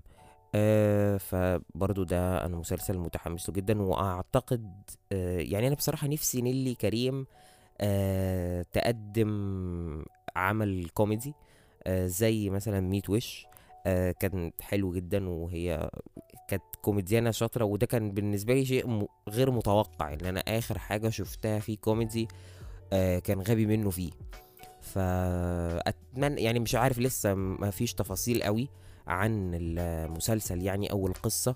آه 0.56 1.18
فبرضو 1.18 2.03
ده 2.03 2.46
أنا 2.46 2.58
مسلسل 2.58 2.98
متحمس 2.98 3.50
له 3.50 3.56
جدا 3.56 3.82
وأعتقد 3.82 4.72
آه 5.12 5.39
يعني 5.39 5.68
أنا 5.68 5.75
بصراحة 5.75 6.08
نفسي 6.08 6.41
نيلي 6.41 6.75
كريم 6.75 7.25
آه 7.82 8.65
تقدم 8.74 10.06
عمل 10.36 10.89
كوميدي 10.94 11.34
آه 11.84 12.06
زي 12.08 12.50
مثلا 12.50 12.79
ميت 12.79 13.10
وش. 13.10 13.46
آه 13.89 14.12
كان 14.12 14.51
حلو 14.62 14.91
جدا 14.93 15.29
وهي 15.29 15.89
كانت 16.48 16.63
كوميديانة 16.81 17.31
شاطرة 17.31 17.65
وده 17.65 17.86
كان 17.86 18.12
بالنسبة 18.12 18.53
لي 18.53 18.65
شيء 18.65 18.88
م- 18.88 19.08
غير 19.29 19.51
متوقع 19.51 20.13
إن 20.13 20.25
أنا 20.25 20.39
آخر 20.48 20.77
حاجة 20.77 21.10
شفتها 21.10 21.60
في 21.60 21.75
كوميدي 21.75 22.27
آه 22.93 23.19
كان 23.19 23.41
غبي 23.41 23.65
منه 23.65 23.89
فيه. 23.89 24.12
فأتمنى 24.81 26.41
يعني 26.43 26.60
مش 26.60 26.75
عارف 26.75 27.00
لسه 27.00 27.34
ما 27.34 27.69
فيش 27.69 27.93
تفاصيل 27.93 28.43
قوي 28.43 28.69
عن 29.08 29.51
المسلسل 29.53 30.62
يعني 30.63 30.91
أو 30.91 31.08
القصة 31.08 31.55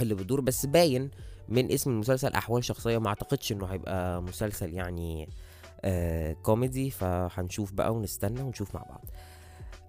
اللي 0.00 0.14
بتدور 0.14 0.40
بس 0.40 0.66
باين 0.66 1.10
من 1.48 1.72
اسم 1.72 1.90
المسلسل 1.90 2.32
أحوال 2.32 2.64
شخصية 2.64 2.98
ما 2.98 3.08
أعتقدش 3.08 3.52
إنه 3.52 3.66
هيبقى 3.66 4.22
مسلسل 4.22 4.74
يعني 4.74 5.28
آه 5.84 6.32
كوميدي. 6.32 6.90
فهنشوف 6.90 7.72
بقى 7.72 7.94
ونستنى 7.94 8.42
ونشوف 8.42 8.74
مع 8.74 8.82
بعض. 8.82 9.04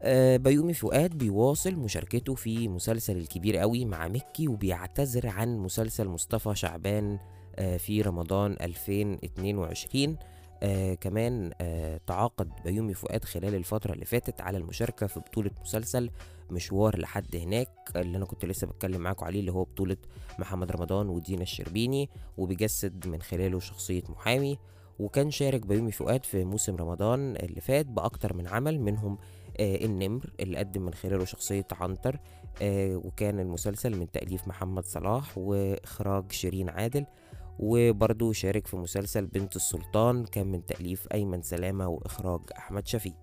آه 0.02 0.38
بيومي 0.38 0.74
فؤاد 0.74 1.18
بيواصل 1.18 1.76
مشاركته 1.76 2.36
في 2.36 2.68
مسلسل 2.68 3.18
الكبير 3.18 3.58
قوي 3.58 3.86
مع 3.86 4.08
مكي 4.08 4.48
وبيعتذر 4.48 5.28
عن 5.28 5.58
مسلسل 5.58 6.08
مصطفى 6.08 6.56
شعبان 6.56 7.20
آه 7.56 7.78
في 7.78 8.02
رمضان 8.02 8.58
2022 8.62 10.18
آه 10.64 10.94
كمان 10.94 11.52
آه 11.62 12.00
تعاقد 12.08 12.50
بيومي 12.66 12.94
فؤاد 12.94 13.26
خلال 13.26 13.56
الفترة 13.56 13.94
اللي 13.94 14.06
فاتت 14.06 14.42
على 14.42 14.58
المشاركة 14.58 15.08
في 15.08 15.20
بطولة 15.20 15.52
مسلسل 15.62 16.10
مشوار 16.52 17.00
لحد 17.00 17.36
هناك 17.36 17.70
اللي 17.96 18.18
أنا 18.18 18.26
كنت 18.26 18.46
لسه 18.46 18.68
بتكلم 18.68 19.02
معاكم 19.02 19.26
عليه 19.26 19.40
اللي 19.40 19.52
هو 19.52 19.64
بطولة 19.64 19.98
محمد 20.40 20.72
رمضان 20.72 21.10
ودينا 21.10 21.42
الشربيني 21.42 22.10
وبيجسد 22.38 23.08
من 23.08 23.22
خلاله 23.22 23.60
شخصية 23.60 24.04
محامي. 24.10 24.58
وكان 25.00 25.32
شارك 25.32 25.66
بيومي 25.66 25.92
فؤاد 25.92 26.26
في 26.26 26.44
موسم 26.46 26.76
رمضان 26.76 27.36
اللي 27.36 27.62
فات 27.62 27.86
بأكتر 27.86 28.34
من 28.36 28.48
عمل 28.48 28.80
منهم 28.80 29.18
النمر 29.60 30.30
اللي 30.40 30.58
قدم 30.58 30.82
من 30.82 30.94
خلاله 30.94 31.26
شخصية 31.26 31.68
عنتر 31.72 32.20
آه 32.62 32.96
وكان 32.96 33.40
المسلسل 33.40 33.98
من 34.00 34.12
تأليف 34.12 34.48
محمد 34.48 34.86
صلاح 34.86 35.38
وإخراج 35.38 36.32
شيرين 36.32 36.70
عادل 36.70 37.06
وبرضه 37.60 38.34
شارك 38.34 38.68
في 38.68 38.78
مسلسل 38.78 39.26
بنت 39.26 39.56
السلطان 39.56 40.26
كان 40.26 40.48
من 40.48 40.66
تأليف 40.66 41.08
أيمن 41.14 41.42
سلامة 41.42 41.88
وإخراج 41.88 42.42
أحمد 42.58 42.88
شفيق. 42.88 43.14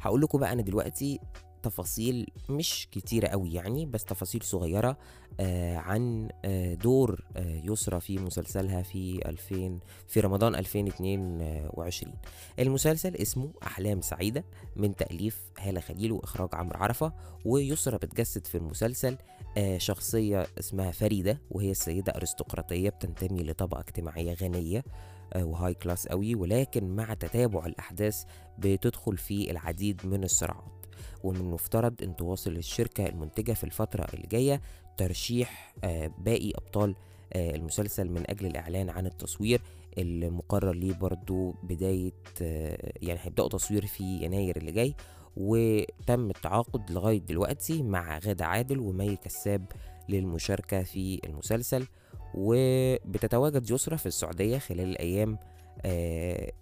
هقول 0.00 0.20
لكم 0.20 0.38
بقى 0.38 0.52
أنا 0.52 0.62
دلوقتي 0.62 1.20
تفاصيل 1.62 2.26
مش 2.48 2.88
كتيرة 2.92 3.26
قوي 3.26 3.52
يعني 3.52 3.86
بس 3.86 4.04
تفاصيل 4.04 4.42
صغيرة 4.42 4.96
آه 5.40 5.76
عن 5.76 6.28
آه 6.44 6.74
دور 6.74 7.24
آه 7.36 7.60
يسرى 7.64 8.00
في 8.00 8.18
مسلسلها 8.18 8.82
في 8.82 9.20
2000 9.28 9.78
في 10.08 10.20
رمضان 10.20 10.54
2022 10.54 12.12
المسلسل 12.58 13.16
اسمه 13.16 13.50
أحلام 13.62 14.00
سعيدة 14.00 14.44
من 14.76 14.96
تأليف 14.96 15.40
هالة 15.58 15.80
خليل 15.80 16.12
وإخراج 16.12 16.48
عمرو 16.52 16.78
عرفة 16.80 17.12
ويسرى 17.44 17.98
بتجسد 17.98 18.46
في 18.46 18.58
المسلسل 18.58 19.16
آه 19.56 19.78
شخصية 19.78 20.46
اسمها 20.58 20.90
فريدة 20.90 21.40
وهي 21.50 21.70
السيدة 21.70 22.12
أرستقراطية 22.16 22.90
بتنتمي 22.90 23.42
لطبقة 23.42 23.80
اجتماعية 23.80 24.34
غنية 24.34 24.84
آه 25.32 25.44
وهاي 25.44 25.74
كلاس 25.74 26.06
قوي 26.08 26.34
ولكن 26.34 26.96
مع 26.96 27.14
تتابع 27.14 27.66
الأحداث 27.66 28.24
بتدخل 28.58 29.16
في 29.16 29.50
العديد 29.50 30.06
من 30.06 30.24
الصراعات. 30.24 30.81
ومن 31.24 31.36
المفترض 31.40 32.02
أن 32.02 32.16
تواصل 32.16 32.50
الشركة 32.56 33.06
المنتجة 33.06 33.52
في 33.52 33.64
الفترة 33.64 34.06
اللي 34.14 34.26
جاية 34.26 34.60
ترشيح 34.96 35.74
آه 35.84 36.10
باقي 36.18 36.50
أبطال 36.54 36.94
آه 37.32 37.54
المسلسل 37.56 38.08
من 38.10 38.30
أجل 38.30 38.46
الإعلان 38.46 38.90
عن 38.90 39.06
التصوير 39.06 39.60
المقرر 39.98 40.72
ليه 40.72 40.92
برضو 40.94 41.50
بداية 41.62 42.12
آه 42.42 42.92
يعني 43.02 43.18
هيبدأوا 43.22 43.48
تصوير 43.48 43.86
في 43.86 44.04
يناير 44.04 44.56
اللي 44.56 44.72
جاي 44.72 44.94
وتم 45.36 46.30
التعاقد 46.30 46.90
لغاية 46.90 47.18
دلوقتي 47.20 47.82
مع 47.82 48.18
غادة 48.18 48.46
عادل 48.46 48.78
ومي 48.80 49.16
كساب 49.16 49.66
للمشاركة 50.08 50.82
في 50.82 51.20
المسلسل 51.24 51.86
وبتتواجد 52.34 53.70
يسرى 53.70 53.98
في 53.98 54.06
السعودية 54.06 54.58
خلال 54.58 54.80
الأيام 54.88 55.38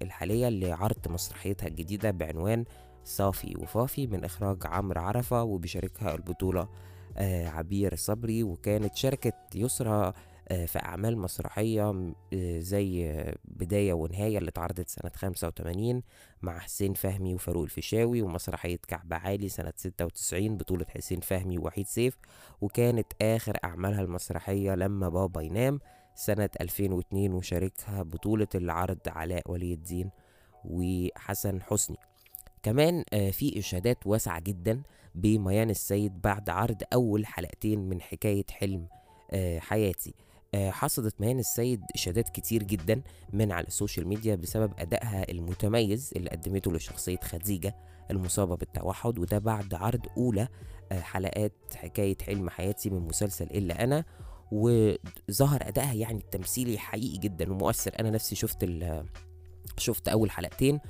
الحالية 0.03 0.49
لعرض 0.49 1.09
مسرحيتها 1.09 1.67
الجديدة 1.67 2.11
بعنوان 2.11 2.65
صافي 3.11 3.55
وفافي 3.59 4.07
من 4.07 4.25
إخراج 4.25 4.59
عمرو 4.65 5.01
عرفة 5.01 5.43
وبيشاركها 5.43 6.15
البطولة 6.15 6.69
آه 7.17 7.49
عبير 7.49 7.95
صبري 7.97 8.43
وكانت 8.43 8.97
شاركت 8.97 9.35
يسرى 9.55 10.13
آه 10.49 10.67
في 10.67 10.79
أعمال 10.79 11.19
مسرحية 11.19 12.13
آه 12.33 12.59
زي 12.59 13.15
بداية 13.45 13.93
ونهاية 13.93 14.39
اللي 14.39 14.49
اتعرضت 14.49 14.89
سنة 14.89 15.11
85 15.15 16.03
مع 16.43 16.59
حسين 16.59 16.95
فهمي 16.95 17.35
وفاروق 17.35 17.63
الفيشاوي 17.63 18.23
ومسرحية 18.23 18.79
كعب 18.89 19.13
عالي 19.13 19.49
سنة 19.49 19.73
96 19.77 20.57
بطولة 20.57 20.87
حسين 20.89 21.21
فهمي 21.21 21.59
ووحيد 21.59 21.87
سيف 21.87 22.19
وكانت 22.61 23.07
آخر 23.23 23.57
أعمالها 23.65 24.01
المسرحية 24.01 24.75
لما 24.75 25.09
بابا 25.09 25.41
ينام 25.41 25.81
سنة 26.15 26.51
2002 26.61 27.33
وشاركها 27.33 28.03
بطولة 28.03 28.49
العرض 28.55 28.99
علاء 29.07 29.51
ولي 29.51 29.73
الدين 29.73 30.11
وحسن 30.65 31.63
حسني. 31.63 31.97
كمان 32.63 33.05
في 33.11 33.59
إشادات 33.59 34.07
واسعة 34.07 34.41
جدا 34.41 34.83
بميان 35.15 35.71
السيد 35.71 36.23
بعد 36.23 36.51
عرض 36.51 36.83
أول 36.93 37.27
حلقتين 37.27 37.89
من 37.89 38.01
حكاية 38.01 38.45
حلم 38.51 38.87
حياتي. 39.59 40.15
حصدت 40.55 41.21
ميان 41.21 41.39
السيد 41.39 41.81
إشادات 41.95 42.29
كتير 42.29 42.63
جدا 42.63 43.03
من 43.33 43.53
على 43.53 43.67
السوشيال 43.67 44.09
ميديا 44.09 44.35
بسبب 44.35 44.73
أدائها 44.79 45.31
المتميز 45.31 46.11
اللي 46.17 46.31
قدمته 46.31 46.73
لشخصية 46.73 47.19
خديجة 47.23 47.77
المصابة 48.11 48.57
بالتوحد 48.57 49.19
وده 49.19 49.39
بعد 49.39 49.75
عرض 49.75 50.07
أولى 50.17 50.49
حلقات 50.93 51.53
حكاية 51.75 52.17
حلم 52.27 52.51
حياتي 52.51 52.91
من 52.91 53.01
مسلسل 53.01 53.45
إلا 53.45 53.85
أنا 53.85 54.05
وظهر 54.53 55.61
أدائها 55.69 55.93
يعني 55.93 56.19
التمثيلي 56.19 56.79
حقيقي 56.79 57.19
جدا 57.19 57.53
ومؤثر. 57.53 57.93
أنا 58.01 58.11
نفسي 58.11 58.37
شفت 58.37 58.69
شفت 59.79 60.09
أول 60.09 60.31
حلقتين 60.31 60.81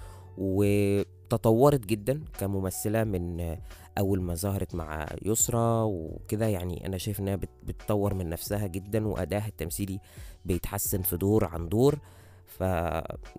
وتطورت 1.32 1.86
جدا 1.86 2.24
كممثلة 2.38 3.04
من 3.04 3.56
أول 3.98 4.22
ما 4.22 4.34
ظهرت 4.34 4.74
مع 4.74 5.06
يسرى 5.22 5.82
وكده. 5.82 6.46
يعني 6.46 6.86
أنا 6.86 6.98
شايف 6.98 7.20
إنها 7.20 7.36
بتطور 7.62 8.14
من 8.14 8.28
نفسها 8.28 8.66
جدا 8.66 9.06
وأدائها 9.08 9.46
التمثيلي 9.46 10.00
بيتحسن 10.44 11.02
في 11.02 11.16
دور 11.16 11.44
عن 11.44 11.68
دور. 11.68 11.98
ف 12.46 12.60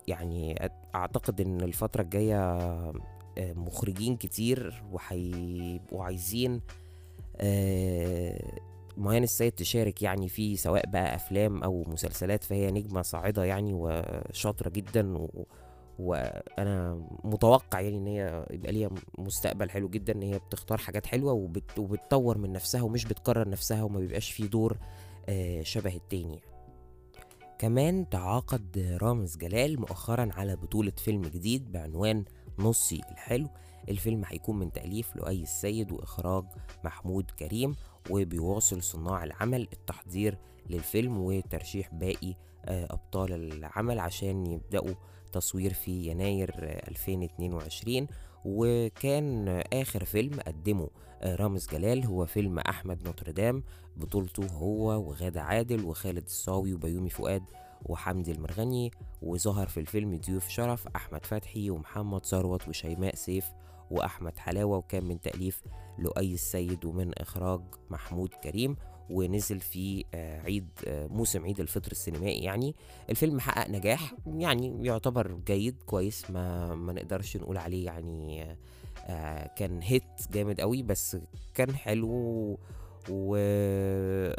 يعني 0.08 0.70
أعتقد 0.94 1.40
إن 1.40 1.60
الفترة 1.60 2.02
الجاية 2.02 2.40
آه، 2.42 2.92
مخرجين 3.38 4.16
كتير 4.16 4.82
وهيبقوا 4.92 6.04
عايزين 6.04 6.60
آه، 7.36 8.58
مهان 8.96 9.22
السيد 9.22 9.52
تشارك 9.52 10.02
يعني 10.02 10.28
في 10.28 10.56
سواء 10.56 10.86
بقى 10.86 11.14
أفلام 11.14 11.62
أو 11.62 11.84
مسلسلات. 11.86 12.44
فهي 12.44 12.70
نجمة 12.70 13.02
صاعدة 13.02 13.44
يعني 13.44 13.72
وشاطرة 13.74 14.68
جدا 14.68 15.18
و... 15.18 15.44
وأنا 16.02 17.06
متوقع 17.24 17.80
يعني 17.80 17.96
إن 17.96 18.06
هي 18.06 18.46
يبقى 18.50 18.72
ليها 18.72 18.90
مستقبل 19.18 19.70
حلو 19.70 19.88
جدا 19.88 20.12
إن 20.12 20.22
هي 20.22 20.38
بتختار 20.38 20.78
حاجات 20.78 21.06
حلوة 21.06 21.32
وبت... 21.32 21.78
وبتطور 21.78 22.38
من 22.38 22.52
نفسها 22.52 22.82
ومش 22.82 23.04
بتكرر 23.04 23.48
نفسها 23.48 23.82
وما 23.82 23.98
بيبقاش 24.00 24.30
في 24.32 24.48
دور 24.48 24.76
آه، 25.28 25.62
شبه 25.62 25.96
التاني. 25.96 26.40
كمان 27.58 28.08
تعاقد 28.08 28.98
رامز 29.02 29.36
جلال 29.36 29.80
مؤخرا 29.80 30.28
على 30.32 30.56
بطولة 30.56 30.92
فيلم 30.96 31.22
جديد 31.22 31.72
بعنوان 31.72 32.24
نصي 32.58 33.00
الحلو. 33.10 33.48
الفيلم 33.88 34.22
هيكون 34.26 34.58
من 34.58 34.72
تأليف 34.72 35.16
لؤي 35.16 35.42
السيد 35.42 35.92
وإخراج 35.92 36.44
محمود 36.84 37.30
كريم 37.30 37.74
وبيواصل 38.10 38.82
صناع 38.82 39.24
العمل 39.24 39.68
التحضير 39.72 40.38
للفيلم 40.70 41.18
وترشيح 41.18 41.94
باقي 41.94 42.34
آه، 42.64 42.92
أبطال 42.92 43.32
العمل 43.32 43.98
عشان 44.00 44.46
يبدأوا 44.46 44.94
تصوير 45.32 45.72
في 45.72 46.06
يناير 46.06 46.54
2022 46.88 48.06
وكان 48.44 49.48
آخر 49.72 50.04
فيلم 50.04 50.40
قدمه 50.46 50.90
آه، 51.22 51.36
رامز 51.36 51.68
جلال. 51.68 52.04
هو 52.06 52.26
فيلم 52.26 52.58
أحمد 52.58 53.02
نوتردام 53.04 53.62
بطولته 53.96 54.46
هو 54.46 55.08
وغادة 55.08 55.42
عادل 55.42 55.84
وخالد 55.84 56.24
الصاوي 56.24 56.74
وبيومي 56.74 57.10
فؤاد 57.10 57.42
وحمدي 57.86 58.32
المرغني 58.32 58.90
وظهر 59.22 59.66
في 59.66 59.80
الفيلم 59.80 60.16
ضيوف 60.16 60.48
شرف 60.48 60.88
أحمد 60.96 61.26
فتحي 61.26 61.70
ومحمد 61.70 62.26
ثروت 62.26 62.68
وشيماء 62.68 63.14
سيف 63.14 63.44
وأحمد 63.90 64.38
حلاوة 64.38 64.76
وكان 64.76 65.04
من 65.04 65.20
تأليف 65.20 65.62
لؤي 65.98 66.34
السيد 66.34 66.84
ومن 66.84 67.18
إخراج 67.18 67.60
محمود 67.90 68.28
كريم. 68.28 68.76
ونزل 69.10 69.60
في 69.60 70.04
آه، 70.14 70.40
عيد 70.40 70.68
آه، 70.86 71.06
موسم 71.06 71.44
عيد 71.44 71.60
الفطر 71.60 71.92
السينمائي 71.92 72.44
يعني. 72.44 72.74
الفيلم 73.10 73.40
حقق 73.40 73.70
نجاح 73.70 74.14
يعني 74.26 74.86
يعتبر 74.86 75.38
جيد 75.46 75.82
كويس 75.86 76.30
ما 76.30 76.74
ما 76.74 76.92
نقدرش 76.92 77.36
نقول 77.36 77.58
عليه 77.58 77.86
يعني 77.86 78.56
آه، 79.06 79.46
كان 79.56 79.82
هيت 79.82 80.02
جامد 80.32 80.60
قوي 80.60 80.82
بس 80.82 81.16
كان 81.54 81.74
حلو 81.74 82.58
وما 83.10 84.32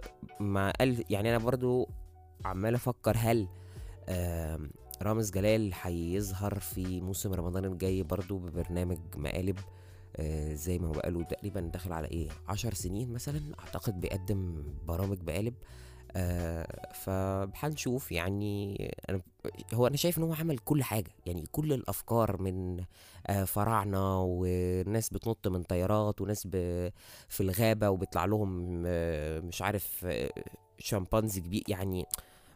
قال 0.80 1.04
يعني 1.10 1.30
أنا 1.30 1.38
برضو 1.38 1.90
عمال 2.46 2.76
أفكر 2.76 3.16
هل 3.18 3.48
رامز 5.02 5.32
جلال 5.32 5.74
هيظهر 5.82 6.60
في 6.60 7.02
موسم 7.02 7.34
رمضان 7.34 7.66
الجاي 7.66 8.04
برضو 8.04 8.38
ببرنامج 8.38 8.98
مقالب؟ 9.16 9.60
زي 10.54 10.80
ما 10.80 10.88
هو 10.88 10.92
بقاله 10.92 11.24
تقريبا 11.24 11.60
داخل 11.60 11.94
على 11.94 12.08
إيه 12.08 12.30
عشر 12.48 12.74
سنين 12.74 13.14
مثلا 13.14 13.42
أعتقد 13.60 14.00
بيقدم 14.00 14.64
برامج 14.88 15.18
بقالب. 15.22 15.54
آه 16.16 16.92
فهنشوف 16.94 18.12
يعني 18.12 18.76
أنا 19.10 19.22
هو 19.74 19.88
أنا 19.88 19.98
شايف 19.98 20.18
إن 20.18 20.24
هو 20.24 20.34
عمل 20.34 20.58
كل 20.58 20.84
حاجة 20.84 21.12
يعني 21.26 21.46
كل 21.52 21.74
الأفكار 21.74 22.42
من 22.42 22.84
آه 23.28 23.44
فراعنة 23.44 24.22
وناس 24.24 25.10
بتنط 25.10 25.48
من 25.48 25.64
طيارات 25.64 26.22
وناس 26.22 26.48
في 27.28 27.42
الغابة 27.42 27.90
وبيطلع 27.90 28.26
لهم 28.26 28.84
آه 28.88 29.40
مش 29.40 29.62
عارف 29.62 30.06
آه 30.06 30.30
شمبانزي 30.80 31.42
كبير 31.42 31.64
يعني 31.68 32.06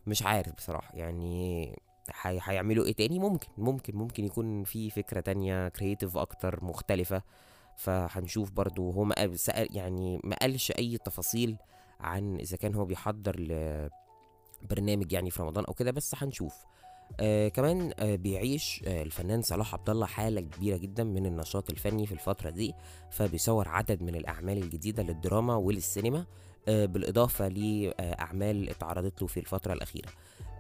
مش 0.07 0.23
عارف 0.23 0.53
بصراحة 0.55 0.95
يعني 0.95 1.75
هيعملوا 2.23 2.85
إيه 2.85 2.93
تاني؟ 2.93 3.19
ممكن 3.19 3.47
ممكن 3.57 3.95
ممكن 3.95 4.25
يكون 4.25 4.63
في 4.63 4.89
فكرة 4.89 5.19
تانية 5.19 5.67
كرييتيف 5.69 6.17
أكتر 6.17 6.63
مختلفة. 6.63 7.21
فهنشوف 7.77 8.51
برضو 8.51 8.91
هو 8.91 9.03
ما 9.03 9.15
يعني 9.49 10.21
ما 10.23 10.36
قالش 10.36 10.71
أي 10.71 10.97
تفاصيل 10.97 11.58
عن 11.99 12.36
إذا 12.39 12.58
كان 12.58 12.75
هو 12.75 12.86
بيحضر 12.86 13.39
لبرنامج 13.39 15.12
يعني 15.13 15.32
في 15.32 15.41
رمضان 15.41 15.65
أو 15.65 15.73
كده 15.73 15.91
بس 15.91 16.15
هنشوف. 16.17 16.53
آه 17.19 17.47
كمان 17.47 17.93
آه 17.99 18.15
بيعيش 18.15 18.84
آه 18.88 19.01
الفنان 19.03 19.41
صلاح 19.41 19.73
عبد 19.73 19.89
الله 19.89 20.05
حالة 20.05 20.41
كبيرة 20.41 20.77
جدا 20.77 21.03
من 21.03 21.25
النشاط 21.25 21.69
الفني 21.69 22.05
في 22.05 22.12
الفترة 22.12 22.49
دي 22.49 22.73
فبيصور 23.12 23.67
عدد 23.67 24.01
من 24.03 24.15
الأعمال 24.15 24.58
الجديدة 24.58 25.03
للدراما 25.03 25.55
وللسينما 25.55 26.25
آه 26.67 26.86
بالإضافة 26.86 27.47
لأعمال 27.47 28.69
اتعرضت 28.69 29.21
له 29.21 29.27
في 29.27 29.39
الفترة 29.39 29.73
الأخيرة. 29.73 30.10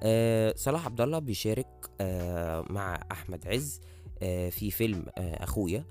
آه 0.03 0.53
صلاح 0.57 0.85
عبد 0.85 1.01
الله 1.01 1.19
بيشارك 1.19 1.67
آه 2.01 2.65
مع 2.69 2.99
أحمد 3.11 3.47
عز 3.47 3.81
آه 4.21 4.49
في 4.49 4.71
فيلم 4.71 5.05
آه 5.17 5.43
أخويا. 5.43 5.83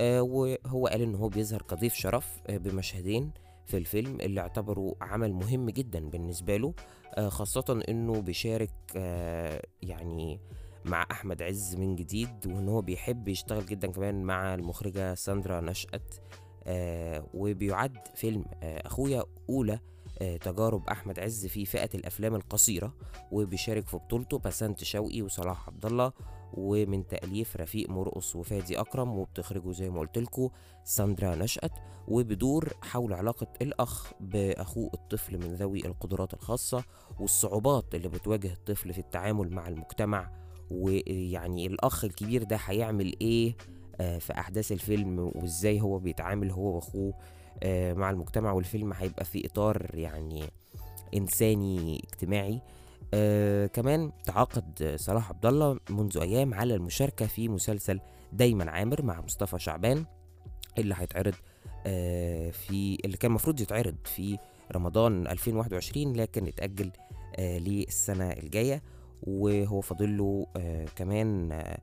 آه 0.00 0.22
وهو 0.22 0.86
قال 0.86 1.02
إن 1.02 1.14
هو 1.14 1.28
بيظهر 1.28 1.62
كضيف 1.62 1.94
شرف 1.94 2.40
آه 2.46 2.56
بمشهدين 2.56 3.30
في 3.66 3.76
الفيلم 3.76 4.20
اللي 4.20 4.40
اعتبره 4.40 4.94
عمل 5.00 5.32
مهم 5.32 5.70
جدا 5.70 6.08
بالنسبة 6.10 6.56
له. 6.56 6.74
آه 7.14 7.28
خاصة 7.28 7.82
إنه 7.88 8.20
بيشارك 8.20 8.72
آه 8.96 9.62
يعني 9.82 10.40
مع 10.84 11.06
أحمد 11.10 11.42
عز 11.42 11.76
من 11.76 11.96
جديد 11.96 12.46
وإن 12.46 12.68
هو 12.68 12.80
بيحب 12.82 13.28
يشتغل 13.28 13.66
جدا 13.66 13.88
كمان 13.92 14.22
مع 14.22 14.54
المخرجة 14.54 15.14
ساندرا 15.14 15.60
نشأت. 15.60 16.14
آه 16.66 17.26
وبيعد 17.34 17.98
فيلم 18.14 18.44
آه 18.62 18.86
أخويا 18.86 19.24
أولى 19.50 19.78
تجارب 20.40 20.88
أحمد 20.88 21.18
عز 21.20 21.46
في 21.46 21.64
فئة 21.64 21.90
الأفلام 21.94 22.34
القصيرة 22.34 22.94
وبيشارك 23.32 23.86
في 23.88 23.96
بطولته 23.96 24.38
بسنت 24.38 24.84
شوقي 24.84 25.22
وصلاح 25.22 25.68
عبد 25.68 25.86
الله 25.86 26.12
ومن 26.54 27.06
تأليف 27.06 27.56
رفيق 27.56 27.90
مرقص 27.90 28.36
وفادي 28.36 28.80
أكرم 28.80 29.18
وبتخرجه 29.18 29.72
زي 29.72 29.90
ما 29.90 30.00
قلت 30.00 30.18
لكم 30.18 30.48
ساندرا 30.84 31.34
نشأت 31.34 31.72
وبدور 32.08 32.72
حول 32.82 33.12
علاقة 33.12 33.46
الأخ 33.62 34.12
بأخوه 34.20 34.90
الطفل 34.94 35.38
من 35.38 35.54
ذوي 35.54 35.86
القدرات 35.86 36.34
الخاصة 36.34 36.84
والصعوبات 37.20 37.94
اللي 37.94 38.08
بتواجه 38.08 38.52
الطفل 38.52 38.92
في 38.92 38.98
التعامل 38.98 39.50
مع 39.50 39.68
المجتمع 39.68 40.30
ويعني 40.70 41.66
الأخ 41.66 42.04
الكبير 42.04 42.42
ده 42.42 42.56
هيعمل 42.64 43.14
إيه 43.20 43.56
آه، 44.00 44.18
في 44.18 44.32
أحداث 44.32 44.72
الفيلم 44.72 45.18
وإزاي 45.34 45.80
هو 45.80 45.98
بيتعامل 45.98 46.50
هو 46.50 46.74
وأخوه. 46.74 47.10
آه، 47.12 47.18
مع 47.96 48.10
المجتمع 48.10 48.52
والفيلم 48.52 48.92
هيبقى 48.92 49.24
في 49.24 49.46
إطار 49.46 49.90
يعني 49.94 50.44
إنساني 51.14 52.04
اجتماعي. 52.12 52.60
آه 53.14 53.66
كمان 53.66 54.12
تعاقد 54.24 54.94
صلاح 54.96 55.28
عبد 55.28 55.46
الله 55.46 55.78
منذ 55.90 56.18
أيام 56.18 56.54
على 56.54 56.74
المشاركة 56.74 57.26
في 57.26 57.48
مسلسل 57.48 58.00
دايما 58.32 58.70
عامر 58.70 59.02
مع 59.02 59.20
مصطفى 59.20 59.58
شعبان 59.58 60.04
اللي 60.78 60.94
هيتعرض 60.98 61.34
آه 61.86 62.50
في 62.50 62.98
اللي 63.04 63.16
كان 63.16 63.30
المفروض 63.30 63.60
يتعرض 63.60 63.96
في 64.04 64.38
رمضان 64.72 65.26
2021 65.26 66.12
لكن 66.16 66.46
اتأجل 66.46 66.90
آه 67.36 67.58
للسنة 67.58 68.30
الجاية. 68.30 68.82
وهو 69.22 69.80
فاضل 69.80 70.18
له 70.18 70.46
آه 70.56 70.86
كمان 70.96 71.52
آه 71.52 71.78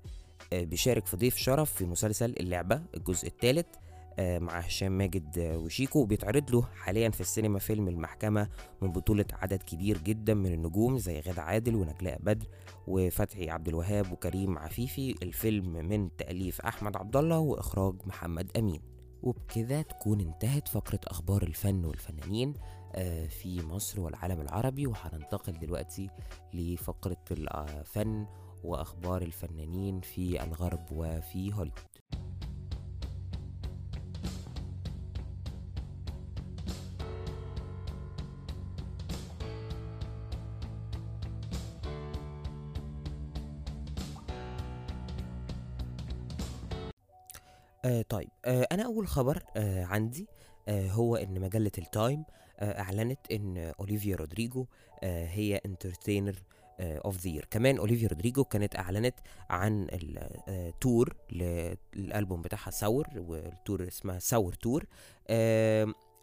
بيشارك 0.54 1.06
في 1.06 1.18
ضيف 1.18 1.38
شرف 1.38 1.72
في 1.74 1.86
مسلسل 1.86 2.36
اللعبة 2.40 2.82
الجزء 2.98 3.28
الثالث. 3.28 3.66
آه، 3.76 3.91
مع 4.20 4.60
هشام 4.60 4.98
ماجد 4.98 5.38
آه، 5.38 5.58
وشيكو 5.58 6.06
بيتعرض 6.06 6.52
له 6.52 6.62
حاليا 6.62 7.10
في 7.10 7.22
السينما 7.22 7.60
فيلم 7.60 7.88
المحكمة 7.88 8.50
من 8.82 8.92
بطولة 8.92 9.26
عدد 9.34 9.64
كبير 9.64 9.98
جدا 9.98 10.34
من 10.34 10.54
النجوم 10.54 10.98
زي 10.98 11.20
غادة 11.20 11.42
عادل 11.42 11.76
ونجلاء 11.76 12.20
بدر 12.22 12.48
وفتحي 12.88 13.50
عبد 13.50 13.68
الوهاب 13.68 14.12
وكريم 14.12 14.58
عفيفي. 14.58 15.16
الفيلم 15.24 15.74
من 15.74 16.16
تأليف 16.18 16.62
أحمد 16.62 16.98
عبد 16.98 17.18
الله 17.18 17.40
وإخراج 17.40 17.96
محمد 18.06 18.58
أمين. 18.58 18.82
وبكده 19.24 19.82
تكون 19.82 20.22
انتهت 20.22 20.68
فقرة 20.68 21.00
أخبار 21.08 21.44
الفن 21.44 21.86
والفنانين 21.86 22.54
آه، 22.96 23.28
في 23.28 23.62
مصر 23.62 24.02
والعالم 24.02 24.42
العربي 24.42 24.88
وهننتقل 24.88 25.60
دلوقتي 25.60 26.10
لفقرة 26.54 27.24
الفن 27.32 28.26
وأخبار 28.64 29.22
الفنانين 29.22 30.02
في 30.02 30.44
الغرب 30.44 30.86
وفي 30.92 31.54
هوليوود. 31.54 31.91
آه 47.92 48.02
طيب. 48.10 48.30
آه 48.46 48.68
أنا 48.72 48.86
أول 48.86 49.08
خبر 49.08 49.44
آه 49.58 49.84
عندي 49.86 50.28
آه 50.68 50.88
هو 50.88 51.16
إن 51.16 51.40
مجلة 51.42 51.72
التايم 51.78 52.24
آه 52.60 52.80
أعلنت 52.82 53.20
إن 53.32 53.74
أوليفيا 53.80 54.16
رودريجو 54.16 54.66
آه 55.04 55.26
هي 55.28 55.62
entertainer 55.66 56.36
of 56.80 57.18
the 57.28 57.42
كمان 57.52 57.78
أوليفيا 57.78 58.08
رودريجو 58.08 58.44
كانت 58.44 58.76
أعلنت 58.76 59.16
عن 59.50 59.88
ال 60.48 60.62
tour 60.62 61.16
آه، 61.42 61.78
للالبوم 61.96 62.42
بتاعها 62.42 62.72
Sour 62.72 63.08
وال 63.16 63.40
tour 63.40 63.88
اسمها 63.88 64.20
Sour 64.20 64.54
Tour 64.54 64.86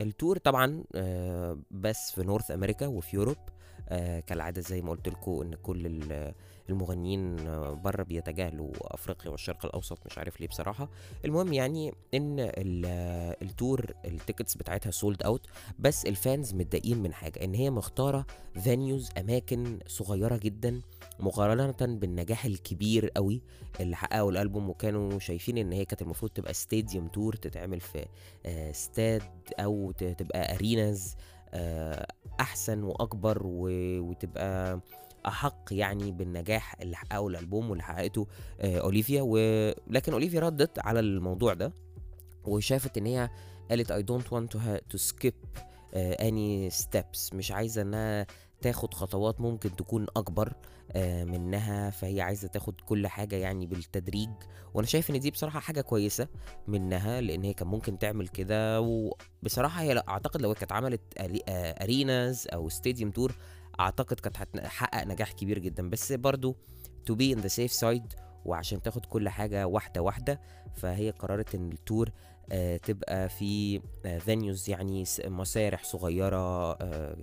ال 0.01 0.08
tour 0.08 0.39
طبعا 0.39 0.85
آه 0.95 1.59
بس 1.71 2.13
في 2.13 2.23
North 2.23 2.51
America 2.51 2.87
وفي 2.87 3.17
Europe 3.17 3.37
كالعادة 4.27 4.61
زي 4.61 4.83
ما 4.83 4.91
قلت 4.91 5.09
لكم 5.09 5.41
إن 5.43 5.55
كل 5.55 5.87
ال- 5.87 6.35
المغنيين 6.71 7.37
بره 7.83 8.03
بيتجاهلوا 8.03 8.71
أفريقيا 8.95 9.31
والشرق 9.31 9.65
الأوسط 9.67 9.99
مش 10.07 10.19
عارف 10.19 10.41
ليه 10.41 10.49
بصراحة. 10.49 10.89
المهم 11.25 11.53
يعني 11.53 11.93
إن 12.15 12.37
ال- 12.41 12.87
ال 13.43 13.53
tour 13.53 13.93
ال 14.05 14.11
tickets 14.11 14.55
بتاعتها 14.55 14.91
sold 14.91 15.23
out 15.23 15.47
بس 15.79 16.07
ال 16.07 16.16
fans 16.16 16.55
متضايقين 16.55 17.03
من 17.03 17.13
حاجة 17.13 17.45
إن 17.45 17.55
هي 17.55 17.71
مختارة 17.71 18.27
venues 18.65 19.11
أماكن 19.19 19.79
صغيرة 19.87 20.37
جدا 20.37 20.81
مقارنة 21.21 21.99
بالنجاح 21.99 22.45
الكبير 22.45 23.09
قوي 23.09 23.43
اللي 23.81 23.97
حققه 23.97 24.29
الألبوم 24.29 24.69
وكانوا 24.71 25.19
شايفين 25.19 25.59
إن 25.59 25.73
هي 25.73 25.85
كانت 25.85 26.03
المفروض 26.03 26.31
تبقى 26.33 26.55
stadium 26.55 27.09
tour 27.09 27.35
تتعمل 27.37 27.81
في 27.81 28.07
آه، 28.47 28.71
استاد 28.71 29.23
أو 29.61 29.93
ت- 29.93 30.05
تبقى 30.05 30.55
arenas 30.55 31.17
آه، 31.17 31.38
أحسن 32.41 32.83
وأكبر 32.83 33.41
وتبقى 33.47 34.81
أحق 35.27 35.65
يعني 35.71 36.13
بالنجاح 36.13 36.81
اللي 36.81 36.97
حققه 36.97 37.29
الألبوم 37.29 37.71
واللي 37.71 37.83
حققته 37.85 38.27
آه، 38.61 38.79
أوليفيا. 38.79 39.23
ولكن 39.23 40.13
أوليفيا 40.13 40.41
ردت 40.41 40.79
على 40.79 41.01
الموضوع 41.01 41.55
ده 41.55 41.73
وشافت 42.45 42.99
إن 42.99 43.07
هي 43.07 43.31
قالت 43.71 43.93
I 43.93 43.97
don't 44.13 44.27
want 44.33 44.57
to, 44.57 44.59
to 44.95 44.99
skip 44.99 45.35
uh, 45.93 46.21
any 46.21 46.71
steps 46.85 47.35
مش 47.35 47.53
عايزة 47.53 47.83
إنها 47.83 48.27
تاخد 48.61 48.95
خطوات 48.95 49.41
ممكن 49.41 49.77
تكون 49.77 50.07
أكبر 50.17 50.53
آه، 50.93 51.25
منها 51.25 51.91
فهي 51.91 52.21
عايزة 52.21 52.49
تاخد 52.49 52.81
كل 52.81 53.07
حاجة 53.07 53.37
يعني 53.37 53.67
بالتدريج 53.67 54.31
وأنا 54.75 54.87
شايف 54.87 55.11
إن 55.11 55.21
دي 55.21 55.31
بصراحة 55.31 55.61
حاجة 55.61 55.81
كويسة 55.81 56.29
منها 56.69 57.21
لأن 57.21 57.43
هي 57.45 57.55
كان 57.55 57.69
ممكن 57.69 57.99
تعمل 57.99 58.29
كده 58.29 58.81
وبصراحة 58.81 59.83
هي 59.83 60.03
أعتقد 60.09 60.43
لو 60.43 60.55
كانت 60.55 60.73
عملت 60.73 61.01
أري- 61.21 61.43
آه، 61.49 61.85
arenas 61.85 62.49
أو 62.53 62.69
stadium 62.69 63.11
tour 63.11 63.33
أعتقد 63.81 64.21
كانت 64.21 64.37
هتحقق 64.39 65.05
نجاح 65.07 65.33
كبير 65.33 65.59
جدا. 65.59 65.91
بس 65.91 66.13
برضو 66.13 66.57
to 67.11 67.15
be 67.15 67.37
in 67.37 67.39
the 67.43 67.49
safe 67.51 67.81
side 67.81 68.17
وعشان 68.45 68.83
تاخد 68.83 69.07
كل 69.07 69.29
حاجة 69.29 69.67
واحدة 69.67 70.03
واحدة 70.03 70.41
فهي 70.75 71.11
قررت 71.11 71.55
إن 71.55 71.73
ال 71.73 71.80
tour 71.80 72.11
آه، 72.53 72.77
تبقى 72.77 73.29
في 73.29 73.81
venues 74.19 74.71
يعني 74.71 75.05
مسارح 75.25 75.85
صغيرة 75.85 76.73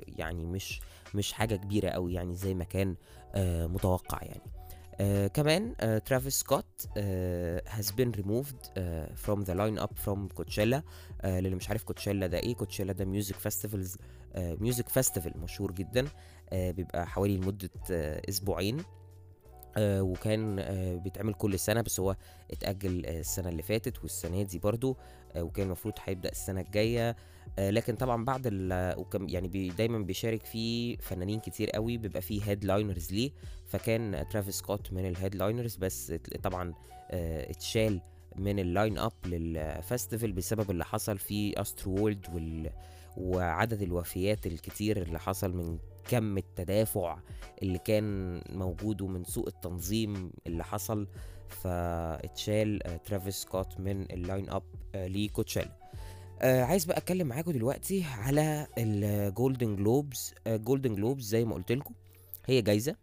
يعني 0.07 0.45
مش 0.45 0.81
مش 1.15 1.33
حاجة 1.33 1.55
كبيرة 1.55 1.89
قوي 1.89 2.13
يعني 2.13 2.35
زي 2.35 2.53
ما 2.53 2.63
كان 2.63 2.95
آه، 3.35 3.67
متوقع 3.67 4.19
يعني. 4.23 4.51
آه 4.99 5.27
كمان 5.27 5.75
آه 5.79 5.97
ترافيس 5.97 6.39
سكوت 6.39 6.65
آه 6.97 7.61
has 7.67 7.85
been 7.85 8.17
removed 8.21 8.69
آه 8.77 9.09
from 9.27 9.39
the 9.39 9.53
line 9.53 9.83
up 9.83 9.91
from 10.05 10.39
Coachella. 10.39 10.81
آه 11.21 11.39
للي 11.39 11.55
مش 11.55 11.69
عارف 11.69 11.83
كوتشيلا 11.83 12.27
ده 12.27 12.37
إيه. 12.37 12.55
كوتشيلا 12.55 12.93
ده 12.93 13.05
music 13.05 13.35
festivals 13.35 13.97
music 14.37 14.89
festival 14.89 15.33
مشهور 15.39 15.71
جدا. 15.71 16.07
آه 16.49 16.71
بيبقى 16.71 17.07
حوالي 17.07 17.37
لمدة 17.37 17.69
آه 17.91 18.21
أسبوعين. 18.29 18.77
آه 19.77 20.01
وكان 20.01 20.59
آه 20.59 20.95
بيتعمل 20.95 21.33
كل 21.33 21.59
سنة 21.59 21.81
بس 21.81 21.99
هو 21.99 22.15
اتأجل 22.51 23.05
السنة 23.05 23.49
اللي 23.49 23.61
فاتت 23.63 24.01
والسنة 24.01 24.41
دي 24.43 24.59
برضو. 24.59 24.97
آه 25.35 25.43
وكان 25.43 25.65
المفروض 25.65 25.93
هيبدأ 26.03 26.29
السنة 26.29 26.61
الجاية. 26.61 27.09
آه 27.09 27.15
لكن 27.59 27.95
طبعا 27.95 28.25
بعد 28.25 28.41
ال 28.45 28.71
يعني 29.13 29.47
بي 29.47 29.69
دايما 29.69 29.99
بيشارك 29.99 30.45
فيه 30.45 30.97
فنانين 30.97 31.39
كتير 31.39 31.69
قوي 31.69 31.97
بيبقى 31.97 32.21
فيه 32.21 32.43
headliners 32.43 33.11
ليه. 33.11 33.31
فكان 33.65 34.25
ترافيس 34.29 34.55
سكوت 34.55 34.93
من 34.93 35.05
ال 35.09 35.15
headliners 35.15 35.75
بس 35.75 36.13
طبعا 36.43 36.73
آه 37.11 37.51
اتشال 37.51 38.01
من 38.35 38.59
ال 38.59 38.67
line 38.67 38.97
up 38.97 39.11
لل 39.25 39.45
festival 39.45 40.25
بسبب 40.25 40.71
اللي 40.71 40.85
حصل 40.85 41.17
في 41.17 41.61
Astroworld 41.61 42.71
وعدد 43.17 43.81
الوفيات 43.81 44.47
الكتير 44.47 45.01
اللي 45.01 45.19
حصل 45.19 45.53
من 45.53 45.77
كم 46.09 46.37
التدافع 46.37 47.17
اللي 47.61 47.77
كان 47.77 48.41
موجود 48.49 49.01
ومن 49.01 49.23
سوء 49.23 49.47
التنظيم 49.47 50.31
اللي 50.47 50.63
حصل. 50.63 51.07
فاتشال 51.49 52.87
آه، 52.87 52.97
ترافيس 52.97 53.35
سكوت 53.35 53.79
من 53.79 54.01
ال 54.01 54.11
line 54.11 54.49
up 54.49 54.63
آه، 54.95 55.07
لكوتشيلا 55.07 55.71
آه 56.41 56.63
عايز 56.63 56.85
بقى 56.85 56.97
أتكلم 56.97 57.27
معاكم 57.27 57.51
دلوقتي 57.51 58.03
على 58.03 58.67
ال 58.77 58.91
Golden 58.91 59.75
Globes 59.75 60.33
Golden 60.47 60.95
Globes 60.95 61.23
زي 61.25 61.45
ما 61.45 61.55
قلت 61.55 61.71
لكم. 61.71 61.93
هي 62.45 62.61
جايزة 62.61 62.95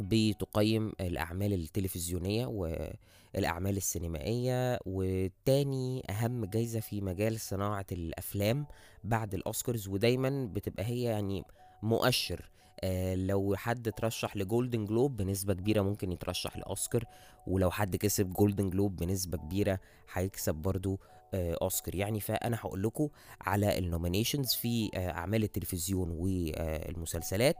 بتقيم 0.00 0.92
الأعمال 1.00 1.52
التلفزيونية 1.52 2.46
والأعمال 2.46 3.76
السينمائية 3.76 4.78
وتاني 4.86 6.02
أهم 6.10 6.44
جايزة 6.44 6.80
في 6.80 7.00
مجال 7.00 7.40
صناعة 7.40 7.86
الأفلام 7.92 8.66
بعد 9.04 9.34
الأوسكارز. 9.34 9.88
ودايما 9.88 10.46
بتبقى 10.52 10.84
هي 10.84 11.02
يعني 11.02 11.42
مؤشر 11.82 12.50
آه 12.80 13.14
لو 13.14 13.54
حد 13.56 13.92
ترشح 13.92 14.36
ل 14.36 14.43
Golden 14.43 14.84
Globe 14.84 15.16
بنسبة 15.16 15.54
كبيرة 15.54 15.82
ممكن 15.82 16.12
يترشح 16.12 16.56
لأوسكار 16.56 17.04
ولو 17.46 17.70
حد 17.70 17.96
كسب 17.96 18.30
Golden 18.32 18.70
Globe 18.70 18.96
بنسبة 18.96 19.38
كبيرة 19.38 19.78
هيكسب 20.12 20.54
برضو 20.54 21.00
آه 21.34 21.58
أوسكار. 21.62 21.94
يعني 21.94 22.20
فأنا 22.20 22.56
هقول 22.56 22.82
لكم 22.82 23.08
على 23.40 23.78
ال 23.78 23.84
nominations 23.84 24.54
في 24.54 24.90
آه 24.94 25.10
أعمال 25.10 25.42
التلفزيون 25.44 26.10
والمسلسلات 26.10 27.56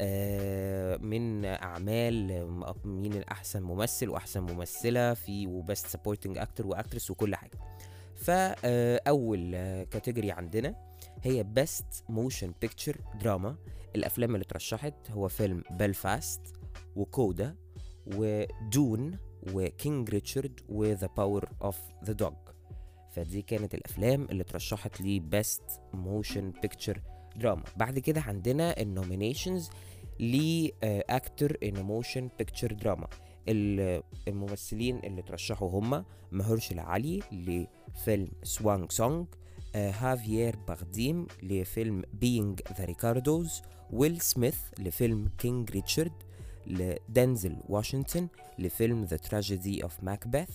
آه 0.00 0.96
من 0.96 1.44
أعمال 1.44 2.30
آه، 2.32 2.74
مين 2.84 3.12
الأحسن 3.12 3.62
ممثل 3.62 4.08
وأحسن 4.08 4.40
ممثلة 4.40 5.14
في 5.14 5.46
و 5.46 5.54
best 5.54 5.86
supporting 5.86 6.38
actor 6.38 6.66
و 6.66 6.72
actress 6.72 7.10
وكل 7.10 7.36
حاجة. 7.36 7.58
فأول 8.16 9.50
category 9.84 10.30
عندنا 10.32 10.74
هي 11.22 11.42
Best 11.42 12.04
Motion 12.08 12.52
Picture 12.60 12.96
Drama 13.20 13.56
الأفلام 13.96 14.34
اللي 14.34 14.44
اترشحت 14.44 15.10
هو 15.10 15.28
فيلم 15.28 15.62
بلفاست 15.70 16.40
وكودا 16.96 17.56
ودون 18.06 19.18
وكينج 19.52 20.10
ريتشارد 20.10 20.60
وذا 20.68 21.06
باور 21.16 21.48
اوف 21.62 21.78
ذا 22.04 22.12
دوج 22.12 22.34
فدي 23.14 23.42
كانت 23.42 23.74
الأفلام 23.74 24.24
اللي 24.30 24.42
اترشحت 24.42 25.00
ل 25.00 25.12
Best 25.12 25.62
Motion 25.94 26.52
Picture 26.62 27.00
Drama 27.36 27.64
بعد 27.76 27.98
كده 27.98 28.20
عندنا 28.20 28.80
ال 28.80 28.88
nominations 28.88 29.70
ل 30.18 30.41
Actor 30.41 31.56
in 31.62 31.82
Motion 31.82 32.28
Picture 32.38 32.72
Drama 32.72 33.06
الممثلين 34.28 34.98
اللي 34.98 35.22
ترشحوا 35.22 35.70
هم 35.70 36.04
ماهرشالا 36.32 36.78
علي 36.78 37.22
لفيلم 37.32 38.28
Swan 38.42 38.86
Song 38.88 39.24
خافيير 39.74 40.56
بارديم 40.68 41.26
لفيلم 41.42 42.02
Being 42.12 42.60
the 42.78 42.84
Ricardos 42.84 43.62
ويل 43.92 44.20
سميث 44.20 44.58
لفيلم 44.78 45.28
King 45.38 45.70
Richard 45.70 46.12
لدنزل 46.66 47.56
واشنطن 47.68 48.28
لفيلم 48.58 49.04
The 49.04 49.16
Tragedy 49.16 49.82
of 49.82 50.04
Macbeth 50.04 50.50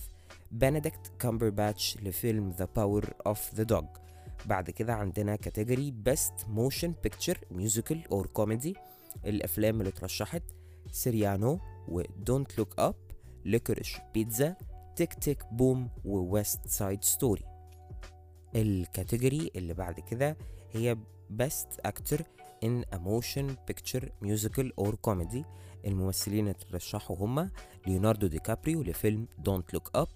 بنديكت 0.50 1.12
كامبرباتش 1.18 1.96
لفيلم 2.02 2.50
The 2.50 2.68
Power 2.76 3.04
of 3.26 3.54
the 3.54 3.62
Dog 3.62 3.84
بعد 4.46 4.70
كده 4.70 4.94
عندنا 4.94 5.36
category 5.36 5.90
Best 5.90 6.32
Motion 6.48 6.94
Picture 7.02 7.38
Musical 7.50 8.08
or 8.12 8.26
Comedy 8.26 8.76
الأفلام 9.26 9.80
اللي 9.80 9.88
اترشحت 9.88 10.42
Cyrano 10.92 11.60
و 11.88 12.00
Don't 12.00 12.58
Look 12.58 12.78
Up 12.78 12.94
Licorice 13.44 13.96
Pizza 14.14 14.56
Tick 14.96 15.14
Tick 15.14 15.44
Boom 15.52 15.88
و 16.04 16.17
West 16.17 16.68
Side 16.68 17.04
Story 17.04 17.44
ال 18.54 18.65
category 18.65 19.50
اللي 19.56 19.74
بعد 19.74 20.00
كده 20.00 20.36
هي 20.72 20.96
Best 21.42 21.88
Actor 21.88 22.20
in 22.64 22.84
a 22.94 22.98
Motion 22.98 23.46
Picture 23.70 24.04
Musical 24.24 24.68
or 24.80 24.92
Comedy. 25.08 25.44
الممثلين 25.86 26.48
اللي 26.48 26.54
ترشحوا 26.70 27.16
هما 27.16 27.50
ليوناردو 27.86 28.26
دي 28.26 28.38
كابريو 28.38 28.82
لفيلم 28.82 29.26
Don't 29.48 29.76
Look 29.76 30.00
Up 30.02 30.08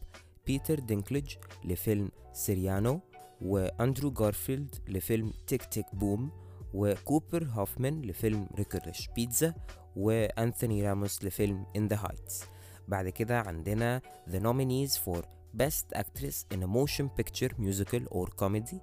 بيتر 0.46 0.78
دينكليج 0.80 1.34
لفيلم 1.64 2.10
Cyrano 2.32 3.00
واندرو 3.42 4.10
جارفيلد 4.10 4.74
لفيلم 4.88 5.32
Tick 5.46 5.64
Tick 5.64 5.94
Boom 5.94 6.30
وكوبر 6.74 7.44
هوفمان 7.44 8.02
لفيلم 8.02 8.46
Licorice 8.56 9.08
Pizza 9.16 9.54
وانثوني 9.96 10.88
راموس 10.88 11.24
لفيلم 11.24 11.66
In 11.78 11.94
the 11.94 11.98
Heights. 11.98 12.44
بعد 12.88 13.08
كده 13.08 13.40
عندنا 13.40 14.00
The 14.30 14.38
nominees 14.40 14.98
for 14.98 15.22
Best 15.62 15.98
Actress 15.98 16.56
in 16.56 16.62
a 16.62 16.66
Motion 16.66 17.08
Picture 17.20 17.50
Musical 17.58 18.02
or 18.14 18.26
Comedy 18.42 18.76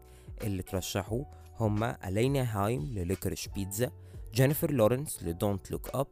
اللي 0.44 0.64
ترشحوا 0.64 1.24
هما 1.60 2.08
ألانا 2.08 2.44
هايم 2.66 2.82
ل 2.82 2.89
Licorice 2.89 3.48
Pizza 3.48 3.92
جينيفر 4.34 4.72
لورنس 4.72 5.24
ل 5.24 5.32
Don't 5.32 5.72
Look 5.72 5.90
Up 5.96 6.08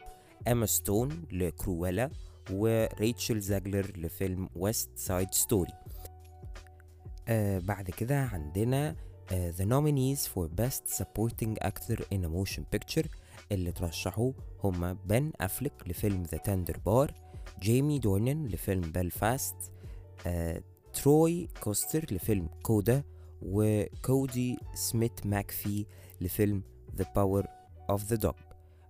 إيما 0.48 0.66
ستون 0.66 1.24
ل 1.32 1.41
Cruella 1.42 2.10
وريتشل 2.52 3.40
زاجلر 3.40 3.92
لفيلم 3.98 4.50
West 4.56 4.90
Side 4.96 5.34
Story 5.34 5.74
بعد 7.60 7.90
كده 7.98 8.20
عندنا 8.20 8.96
آه 9.32 9.52
The 9.52 9.66
nominees 9.66 10.20
for 10.28 10.48
Best 10.62 10.98
Supporting 11.02 11.68
Actor 11.68 12.00
in 12.14 12.24
a 12.24 12.30
Motion 12.30 12.64
Picture 12.76 13.08
اللي 13.52 13.72
ترشحوا 13.72 14.32
هما 14.64 14.94
بن 14.94 15.32
أفليك 15.42 15.74
لفيلم 15.88 16.26
The 16.26 16.38
Tender 16.38 16.76
Bar 16.76 17.12
جيمي 17.62 18.00
دورنان 18.00 18.48
لفيلم 18.48 18.82
بلفاست 18.82 19.56
آه 20.28 20.62
تروي 20.94 21.50
كوتسر 21.64 22.06
لفيلم 22.12 22.50
CODA 22.64 23.04
وكودي 23.42 24.58
سميث 24.74 25.12
ماكفي 25.26 25.86
لفيلم 26.22 26.64
The 26.98 27.04
Power 27.04 27.46
of 27.92 28.00
the 28.14 28.18
Dog. 28.26 28.36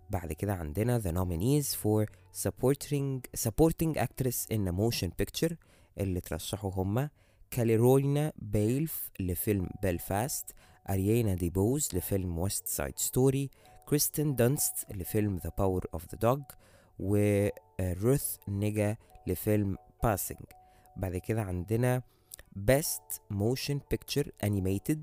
بعد 0.10 0.34
كده 0.34 0.54
عندنا 0.54 1.00
the 1.00 1.14
nominees 1.16 1.68
for 1.76 2.06
supporting 2.34 3.22
supporting 3.48 3.98
actress 3.98 4.46
in 4.52 4.68
a 4.68 4.72
motion 4.72 5.10
picture 5.22 5.54
اللي 5.98 6.22
ترشحوا 6.22 6.72
هما 6.74 7.10
كاتريونا 7.52 8.34
بالف 8.38 9.10
لفيلم 9.20 9.70
بلفاست 9.84 10.56
أريانا 10.90 11.34
دي 11.34 11.50
بوز 11.50 11.90
لفيلم 11.94 12.40
West 12.40 12.68
Side 12.68 13.00
Story 13.00 13.50
كريستين 13.86 14.36
دانست 14.36 14.74
لفيلم 14.92 15.40
The 15.40 15.50
Power 15.50 16.00
of 16.00 16.04
the 16.04 16.18
Dog 16.28 16.42
وروث 17.00 18.38
نيجا 18.48 18.98
لفيلم 19.28 19.78
Passing 20.04 20.38
بعد 20.98 21.18
كده 21.18 21.42
عندنا 21.42 22.02
Best 22.72 23.34
Motion 23.34 23.76
Picture 23.94 24.28
Animated 24.46 25.00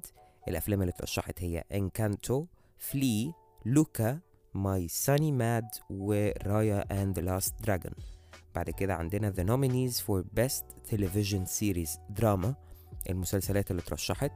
الأفلام 0.48 0.80
اللي 0.82 0.90
اترشحت 0.90 1.42
هي 1.42 1.64
Encanto 1.74 2.44
Flee 2.78 3.32
Luca 3.64 4.20
My 4.56 4.88
Sunny 4.88 5.32
Maad 5.32 5.68
و 5.90 6.12
Raya 6.12 7.02
and 7.02 7.18
Last 7.18 7.54
Dragon 7.62 7.92
بعد 8.54 8.70
كده 8.70 8.94
عندنا 8.94 9.32
The 9.32 9.46
Nominees 9.46 9.94
for 10.00 10.24
Best 10.40 10.64
Television 10.92 11.46
Series 11.60 12.20
Drama. 12.20 12.48
المسلسلات 13.10 13.70
اللي 13.70 13.82
اترشحت 13.82 14.32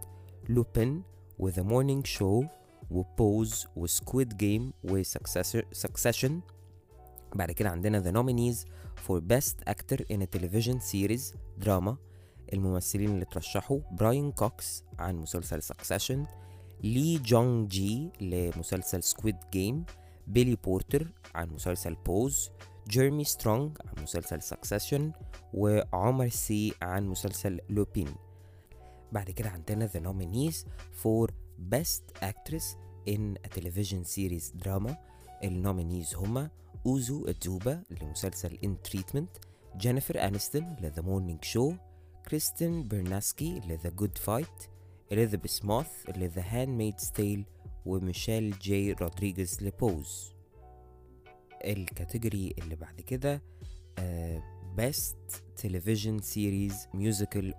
لوبين 0.49 1.03
و 1.39 1.51
The 1.51 1.63
Morning 1.63 2.11
Show 2.19 2.47
و 2.91 3.06
Pose 3.06 3.67
و 3.77 3.87
Squid 3.87 4.37
Game 4.37 4.73
و 4.85 4.99
Succession 4.99 6.41
بعد 7.35 7.51
كده 7.51 7.71
عندنا 7.71 8.03
The 8.03 8.15
Nominees 8.15 8.67
for 9.07 9.21
Best 9.21 9.73
Actor 9.73 9.99
in 9.99 10.21
a 10.23 10.39
Television 10.39 10.79
Series 10.93 11.37
Drama. 11.65 11.95
الممثلين 12.53 13.11
اللي 13.11 13.25
ترشحوا 13.25 13.81
براين 13.93 14.33
كوكس 14.33 14.85
عن 14.99 15.17
مسلسل 15.17 15.63
Succession 15.63 16.27
لي 16.83 17.19
جونج 17.19 17.69
جي 17.69 18.13
لمسلسل 18.21 19.03
Squid 19.03 19.37
Game 19.53 19.85
بيلي 20.31 20.57
بورتر 20.65 21.13
عن 21.35 21.49
مسلسل 21.51 21.95
Pose 21.95 22.51
جيرمي 22.89 23.25
سترونج 23.25 23.79
عن 23.87 24.03
مسلسل 24.03 24.43
Succession 24.43 25.13
وعمر 25.55 26.29
سي 26.29 26.73
عن 26.83 27.07
مسلسل 27.07 27.61
لوبين 27.71 28.15
بعد 29.13 29.31
كده 29.31 29.51
عندنا 29.51 29.89
The 29.89 30.01
Nominees 30.01 30.57
for 31.03 31.29
Best 31.75 32.23
Actress 32.23 32.77
in 33.09 33.37
a 33.45 33.49
Television 33.59 34.05
Series 34.05 34.65
Drama. 34.65 34.93
ال 35.45 35.53
nominees 35.53 36.15
هما 36.15 36.51
أوزو 36.87 37.27
أدوبا 37.27 37.83
لمسلسل 38.03 38.59
In 38.65 38.91
Treatment 38.91 39.41
جينيفر 39.77 40.25
أنيستون 40.29 40.77
ل 40.81 40.93
The 40.93 41.03
Morning 41.03 41.49
Show 41.51 41.75
كريستين 42.29 42.89
بارانسكي 42.89 43.61
ل 43.61 43.79
The 43.79 44.03
Good 44.03 44.23
Fight 44.27 44.69
إليزابيث 45.13 45.65
موس 45.65 45.89
ل 46.09 46.31
The 46.31 46.43
Handmaid's 46.43 47.11
Tale 47.11 47.60
وميشيل 47.87 48.59
جي 48.59 48.93
رودريغيز 48.93 49.63
ل 49.63 49.75
Pose. 49.75 50.33
ال 51.65 51.75
category 51.75 52.55
اللي 52.59 52.77
بعد 52.77 53.01
كده 53.01 53.43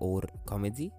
or 0.02 0.26
Comedy. 0.52 0.90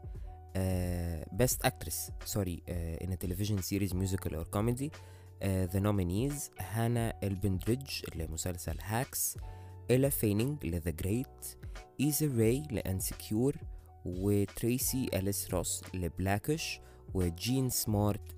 uh, 0.54 1.24
Best 1.42 1.58
Actress 1.64 2.10
sorry 2.24 2.62
uh, 2.68 3.04
in 3.04 3.12
a 3.12 3.16
Television 3.16 3.58
Series 3.62 3.92
Musical 3.94 4.34
or 4.40 4.44
Comedy. 4.56 4.90
uh, 4.90 5.66
The 5.72 5.80
Nominees 5.80 6.50
هانا 6.60 7.18
البندريدج 7.22 7.90
لمسلسل 8.16 8.76
Hacks 8.80 9.36
إيل 9.90 10.08
فانينج 10.08 10.66
ل 10.66 10.80
The 10.80 11.04
Great 11.04 11.56
إيزا 12.00 12.26
راي 12.26 12.62
ل 12.70 12.80
Insecure 12.80 13.56
وتريسي 14.04 15.10
أليس 15.14 15.50
روس 15.54 15.82
ل 15.94 16.03
Black-ish 16.03 16.80
وجين 17.14 17.68
سمارت 17.68 18.36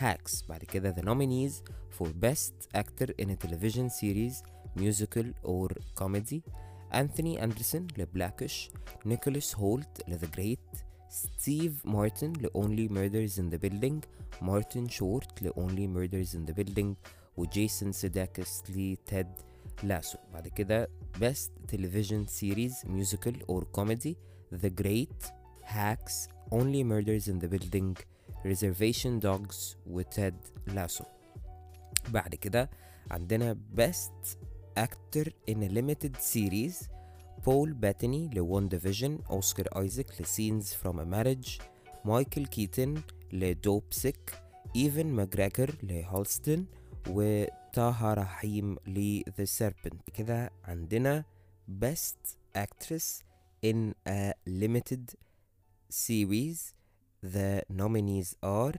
لهاكس 0.00 0.44
بعد 0.48 0.64
كده 0.64 0.94
The 0.94 1.04
Nominees 1.04 1.52
for 1.98 2.06
Best 2.06 2.78
Actor 2.80 3.08
in 3.22 3.28
a 3.28 3.36
Television 3.46 3.88
Series 3.88 4.42
Musical 4.76 5.26
or 5.44 5.68
Comedy 6.00 6.40
أنثوني 6.94 7.44
أندرسون 7.44 7.86
لبلاكش 7.98 8.70
نيكولاس 9.06 9.56
هولت 9.56 10.02
ل 10.08 10.18
The 10.18 10.38
Great 10.38 10.78
ستيف 11.08 11.86
مارتن 11.86 12.32
ل 12.32 12.46
Only 12.46 12.92
Murders 12.92 13.38
in 13.38 13.54
the 13.54 13.68
Building 13.68 14.06
مارتن 14.42 14.88
شورت 14.88 15.42
ل 15.42 15.50
Only 15.50 15.88
Murders 15.96 16.34
in 16.34 16.50
the 16.50 16.54
Building 16.54 16.94
وجيسون 17.36 17.92
سيداكس 17.92 18.62
ل 18.70 18.96
تيد 19.06 19.26
لاسو 19.82 20.18
بعد 20.32 20.48
كده 20.48 20.88
Best 21.20 21.74
Television 21.74 22.26
Series 22.40 22.88
Musical 22.88 23.34
or 23.48 23.62
Comedy 23.78 24.14
The 24.62 24.70
Great 24.82 25.32
Hacks 25.64 26.28
Only 26.50 26.82
Murders 26.84 27.28
in 27.28 27.38
the 27.44 27.48
Building 27.48 27.96
Reservation 28.45 29.21
Dogs 29.23 29.75
و 29.87 29.99
Ted 29.99 30.35
Lasso 30.67 31.03
بعد 32.09 32.35
كده 32.35 32.69
عندنا 33.11 33.57
Best 33.77 34.37
Actor 34.79 35.27
in 35.51 35.55
a 35.55 35.69
Limited 35.69 36.15
Series 36.33 36.89
بول 37.45 37.73
بيتاني 37.73 38.29
ل 38.33 38.67
WandaVision 38.67 39.19
أوسكار 39.29 39.67
آيزك 39.81 40.21
ل 40.21 40.28
Scenes 40.28 40.73
from 40.73 40.99
a 41.01 41.15
Marriage 41.15 41.61
مايكل 42.05 42.45
كيتن 42.45 43.01
ل 43.33 43.83
Dopesick 43.91 44.33
إيفن 44.75 45.07
ماجراجر 45.07 45.75
ل 45.83 45.93
Halston 45.93 46.65
وطاهر 47.09 48.13
رحيم 48.13 48.75
ل 48.87 49.21
The 49.41 49.45
Serpent 49.59 50.11
كده 50.13 50.51
عندنا 50.63 51.25
Best 51.83 52.37
Actress 52.57 53.23
in 53.65 53.93
a 54.09 54.33
Limited 54.47 55.15
Series 55.91 56.76
The 57.23 57.63
nominees 57.69 58.35
are 58.45 58.77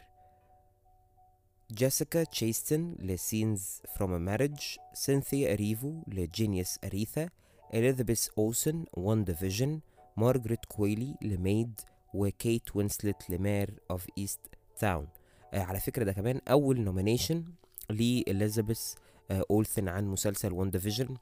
جيسيكا 1.73 2.25
تشيستن 2.25 2.95
ل 2.99 3.11
Scenes 3.11 3.83
from 3.97 4.27
a 4.27 4.31
Marriage 4.31 4.79
سينثيا 4.95 5.53
إيريفو 5.53 6.03
ل 6.09 6.19
Genius 6.19 6.79
Aretha 6.85 7.29
إليزابيث 7.75 8.29
أولسن 8.39 8.85
WandaVision 8.93 9.81
مارجريت 10.17 10.65
كويلي 10.65 11.15
ل 11.23 11.34
Maid 11.34 11.81
وكيت 12.15 12.77
وينسلت 12.77 13.31
ل 13.31 13.81
Mare 13.91 14.07
of 14.19 14.41
Easttown 14.79 15.09
على 15.53 15.81
فكرة 15.81 16.05
ده 16.05 16.13
كمان 16.13 16.41
أول 16.49 16.81
nomination 16.81 17.45
لإليزابيث 17.91 18.95
آه 19.31 19.45
أولسن 19.51 19.89
عن 19.89 20.07
مسلسل 20.07 20.53
WandaVision 20.53 21.17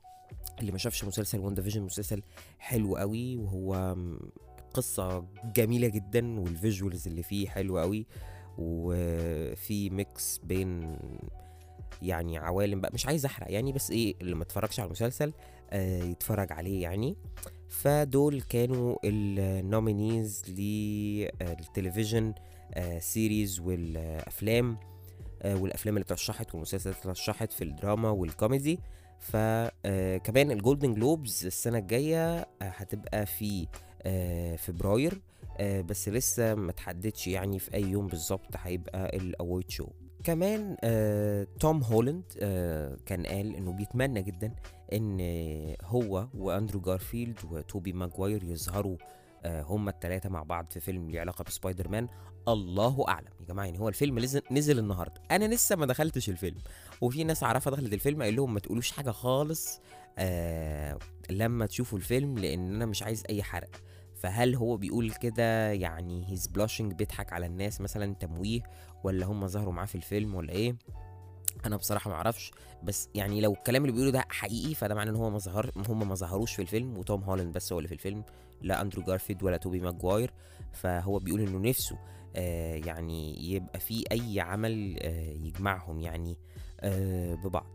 اللي 0.61 0.73
ما 0.73 0.79
شافش 0.79 1.05
مسلسل 1.05 1.39
WandaVision 1.39 1.83
مسلسل 1.83 2.23
حلو 2.59 2.97
قوي 2.97 3.37
وهو 3.37 3.97
قصة 4.77 5.25
جميلة 5.55 5.89
جدا 5.89 6.41
وال 6.41 6.56
visuals 6.56 7.09
اللي 7.09 7.23
فيه 7.23 7.49
حلو 7.49 7.79
قوي 7.79 8.07
وفي 8.59 9.91
mix 9.91 10.41
بين 10.45 10.99
يعني 12.03 12.39
عوالم 12.39 12.81
بقى 12.81 12.91
مش 12.95 13.07
عايز 13.07 13.25
أحرق 13.25 13.53
يعني 13.53 13.73
بس 13.73 13.91
إيه 13.91 14.15
اللي 14.21 14.35
ما 14.35 14.43
اتفرجش 14.43 14.81
على 14.81 14.87
المسلسل 14.87 15.33
آه 15.71 16.03
يتفرج 16.05 16.53
عليه 16.53 16.83
يعني. 16.83 17.17
فدول 17.69 18.41
كانوا 18.41 18.97
ال 19.05 19.20
nominees 19.20 20.43
للتلفزيون 20.49 22.35
آه 22.75 22.99
series 22.99 23.61
والأفلام 23.61 24.77
آه 25.43 25.57
والأفلام 25.57 25.97
اللي 25.97 26.05
اترشحت 26.05 26.55
والمسلسلات 26.55 26.97
اللي 27.03 27.13
اترشحت 27.13 27.53
في 27.53 27.65
الدراما 27.65 28.11
والكوميدي. 28.11 28.81
فكمان 29.19 30.51
الجولدن 30.51 30.95
جلوبز 30.95 31.47
السنة 31.47 31.79
الجاية 31.79 32.47
هتبقى 32.63 33.27
في 33.27 33.67
فبراير. 34.57 35.21
بس 35.61 36.09
لسه 36.09 36.55
ما 36.55 36.73
تحددش 36.73 37.27
يعني 37.27 37.59
في 37.59 37.75
أي 37.75 37.83
يوم 37.83 38.07
بالظبط 38.07 38.57
هيبقى 38.57 39.17
ال 39.17 39.26
award 39.26 39.71
show 39.71 39.87
كمان 40.25 40.77
آه، 40.85 41.47
توم 41.61 41.83
هولاند 41.83 42.25
آه، 42.41 42.97
كان 43.07 43.27
قال 43.27 43.57
إنه 43.57 43.73
بيتمنى 43.73 44.23
جدا 44.23 44.55
إن 44.93 45.21
هو 45.83 46.29
وأندرو 46.35 46.81
جارفيلد 46.81 47.39
وتوبي 47.51 47.93
ماجواير 47.93 48.45
يظهروا 48.45 48.97
آه، 49.45 49.63
هما 49.63 49.91
التلاتة 49.91 50.29
مع 50.29 50.43
بعض 50.43 50.67
في 50.71 50.81
فيلم 50.81 51.11
ليه 51.11 51.21
علاقة 51.21 51.45
بسبايدر 51.45 51.89
مان 51.89 52.09
الله 52.49 53.05
أعلم. 53.09 53.29
يا 53.41 53.47
جماعة 53.47 53.65
يعني 53.67 53.79
هو 53.79 53.89
الفيلم 53.89 54.19
نزل, 54.51 54.79
النهاردة. 54.79 55.23
أنا 55.31 55.55
لسه 55.55 55.77
ما 55.77 55.87
دخلتش 55.87 56.29
الفيلم. 56.29 56.59
وفي 57.01 57.25
ناس 57.25 57.43
اعرفها 57.43 57.71
دخلت 57.71 57.93
الفيلم 57.93 58.23
قال 58.23 58.37
لهم 58.37 58.55
ما 58.55 58.61
تقولوش 58.61 58.91
حاجة 58.91 59.11
خالص 59.11 59.81
آه 60.19 60.99
لما 61.31 61.67
تشوفوا 61.67 61.99
الفيلم 61.99 62.39
لأن 62.39 62.75
أنا 62.75 62.87
مش 62.87 63.03
عايز 63.03 63.23
أي 63.31 63.43
حرق. 63.43 63.71
فهل 64.17 64.55
هو 64.55 64.77
بيقول 64.77 65.11
كده 65.13 65.73
يعني 65.73 66.31
he's 66.31 66.47
bluffing 66.47 66.93
بيضحك 66.93 67.33
على 67.33 67.47
الناس 67.47 67.81
مثلا 67.81 68.15
تمويه 68.15 68.61
ولا 69.05 69.27
هم 69.27 69.47
ظهروا 69.47 69.73
معاه 69.73 69.87
في 69.87 69.95
الفيلم 69.95 70.35
ولا 70.35 70.53
إيه؟ 70.53 70.77
أنا 71.67 71.77
بصراحة 71.77 72.11
ما 72.11 72.17
أعرفش 72.17 72.51
بس 72.83 73.09
يعني 73.15 73.41
لو 73.41 73.53
الكلام 73.53 73.83
اللي 73.83 73.93
بيقوله 73.93 74.11
ده 74.11 74.25
حقيقي 74.29 74.75
فده 74.75 74.95
معناه 74.95 75.11
إن 75.13 75.17
هو 75.17 75.31
ما 75.31 75.39
ظهر 75.39 75.71
هم 75.89 76.09
ما 76.09 76.15
ظهروش 76.15 76.55
في 76.55 76.63
الفيلم 76.63 76.99
وتوم 76.99 77.23
هولاند 77.23 77.55
بس 77.55 77.73
هو 77.73 77.79
اللي 77.79 77.89
في 77.89 77.95
الفيلم 77.95 78.25
لا 78.63 78.81
أندرو 78.81 79.03
جارفيلد 79.03 79.43
ولا 79.43 79.57
توبي 79.57 79.81
ماجواير 79.81 80.31
فهو 80.73 81.19
بيقول 81.19 81.41
إنه 81.41 81.59
نفسه 81.69 81.99
آه 82.37 82.75
يعني 82.75 83.51
يبقى 83.53 83.81
في 83.81 84.05
أي 84.13 84.41
عمل 84.41 84.97
آه 85.03 85.31
يجمعهم 85.33 86.01
يعني 86.01 86.39
آه 86.81 87.35
ببعض. 87.35 87.67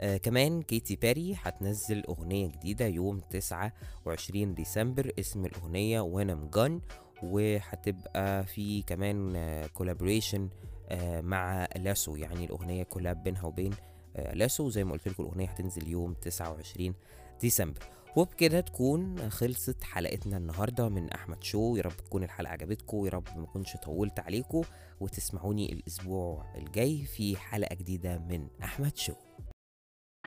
آه 0.00 0.16
كمان 0.16 0.62
كيتي 0.62 0.96
بيري 0.96 1.36
هتنزل 1.42 2.04
أغنية 2.08 2.46
جديدة 2.48 2.86
يوم 2.86 3.20
29 3.30 4.54
ديسمبر 4.54 5.12
اسم 5.18 5.44
الأغنية 5.46 6.00
When 6.00 6.34
I'm 6.34 6.54
Gone 6.54 6.80
وهتبقى 7.22 8.44
في 8.46 8.82
كمان 8.82 9.36
collaboration 9.74 10.48
آه 10.88 11.20
مع 11.20 11.68
أليسو. 11.76 12.16
يعني 12.16 12.44
الأغنية 12.44 12.82
collab 12.82 13.22
بينها 13.22 13.44
وبين 13.44 13.72
آه، 14.16 14.34
أليسو. 14.34 14.66
وزي 14.66 14.84
ما 14.84 14.92
قلت 14.92 15.08
لكم 15.08 15.22
الأغنية 15.22 15.46
هتنزل 15.48 15.88
يوم 15.88 16.14
29 16.14 16.94
ديسمبر. 17.40 17.78
وبكده 18.16 18.60
تكون 18.60 19.30
خلصت 19.30 19.84
حلقتنا 19.84 20.36
النهارده 20.36 20.88
من 20.88 21.10
أحمد 21.12 21.42
شو. 21.44 21.76
يا 21.76 21.82
رب 21.82 21.96
تكون 21.96 22.22
الحلقة 22.24 22.50
عجبتكم 22.52 23.04
يا 23.06 23.10
رب 23.10 23.28
ما 23.36 23.46
كنتش 23.46 23.76
طولت 23.76 24.20
عليكم 24.20 24.62
وتسمعوني 25.00 25.72
الأسبوع 25.72 26.44
الجاي 26.56 26.98
في 27.04 27.36
حلقة 27.36 27.74
جديدة 27.74 28.18
من 28.18 28.48
أحمد 28.62 28.96
شو. 28.96 29.12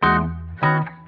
Thank 0.01 0.31
you. 0.63 0.98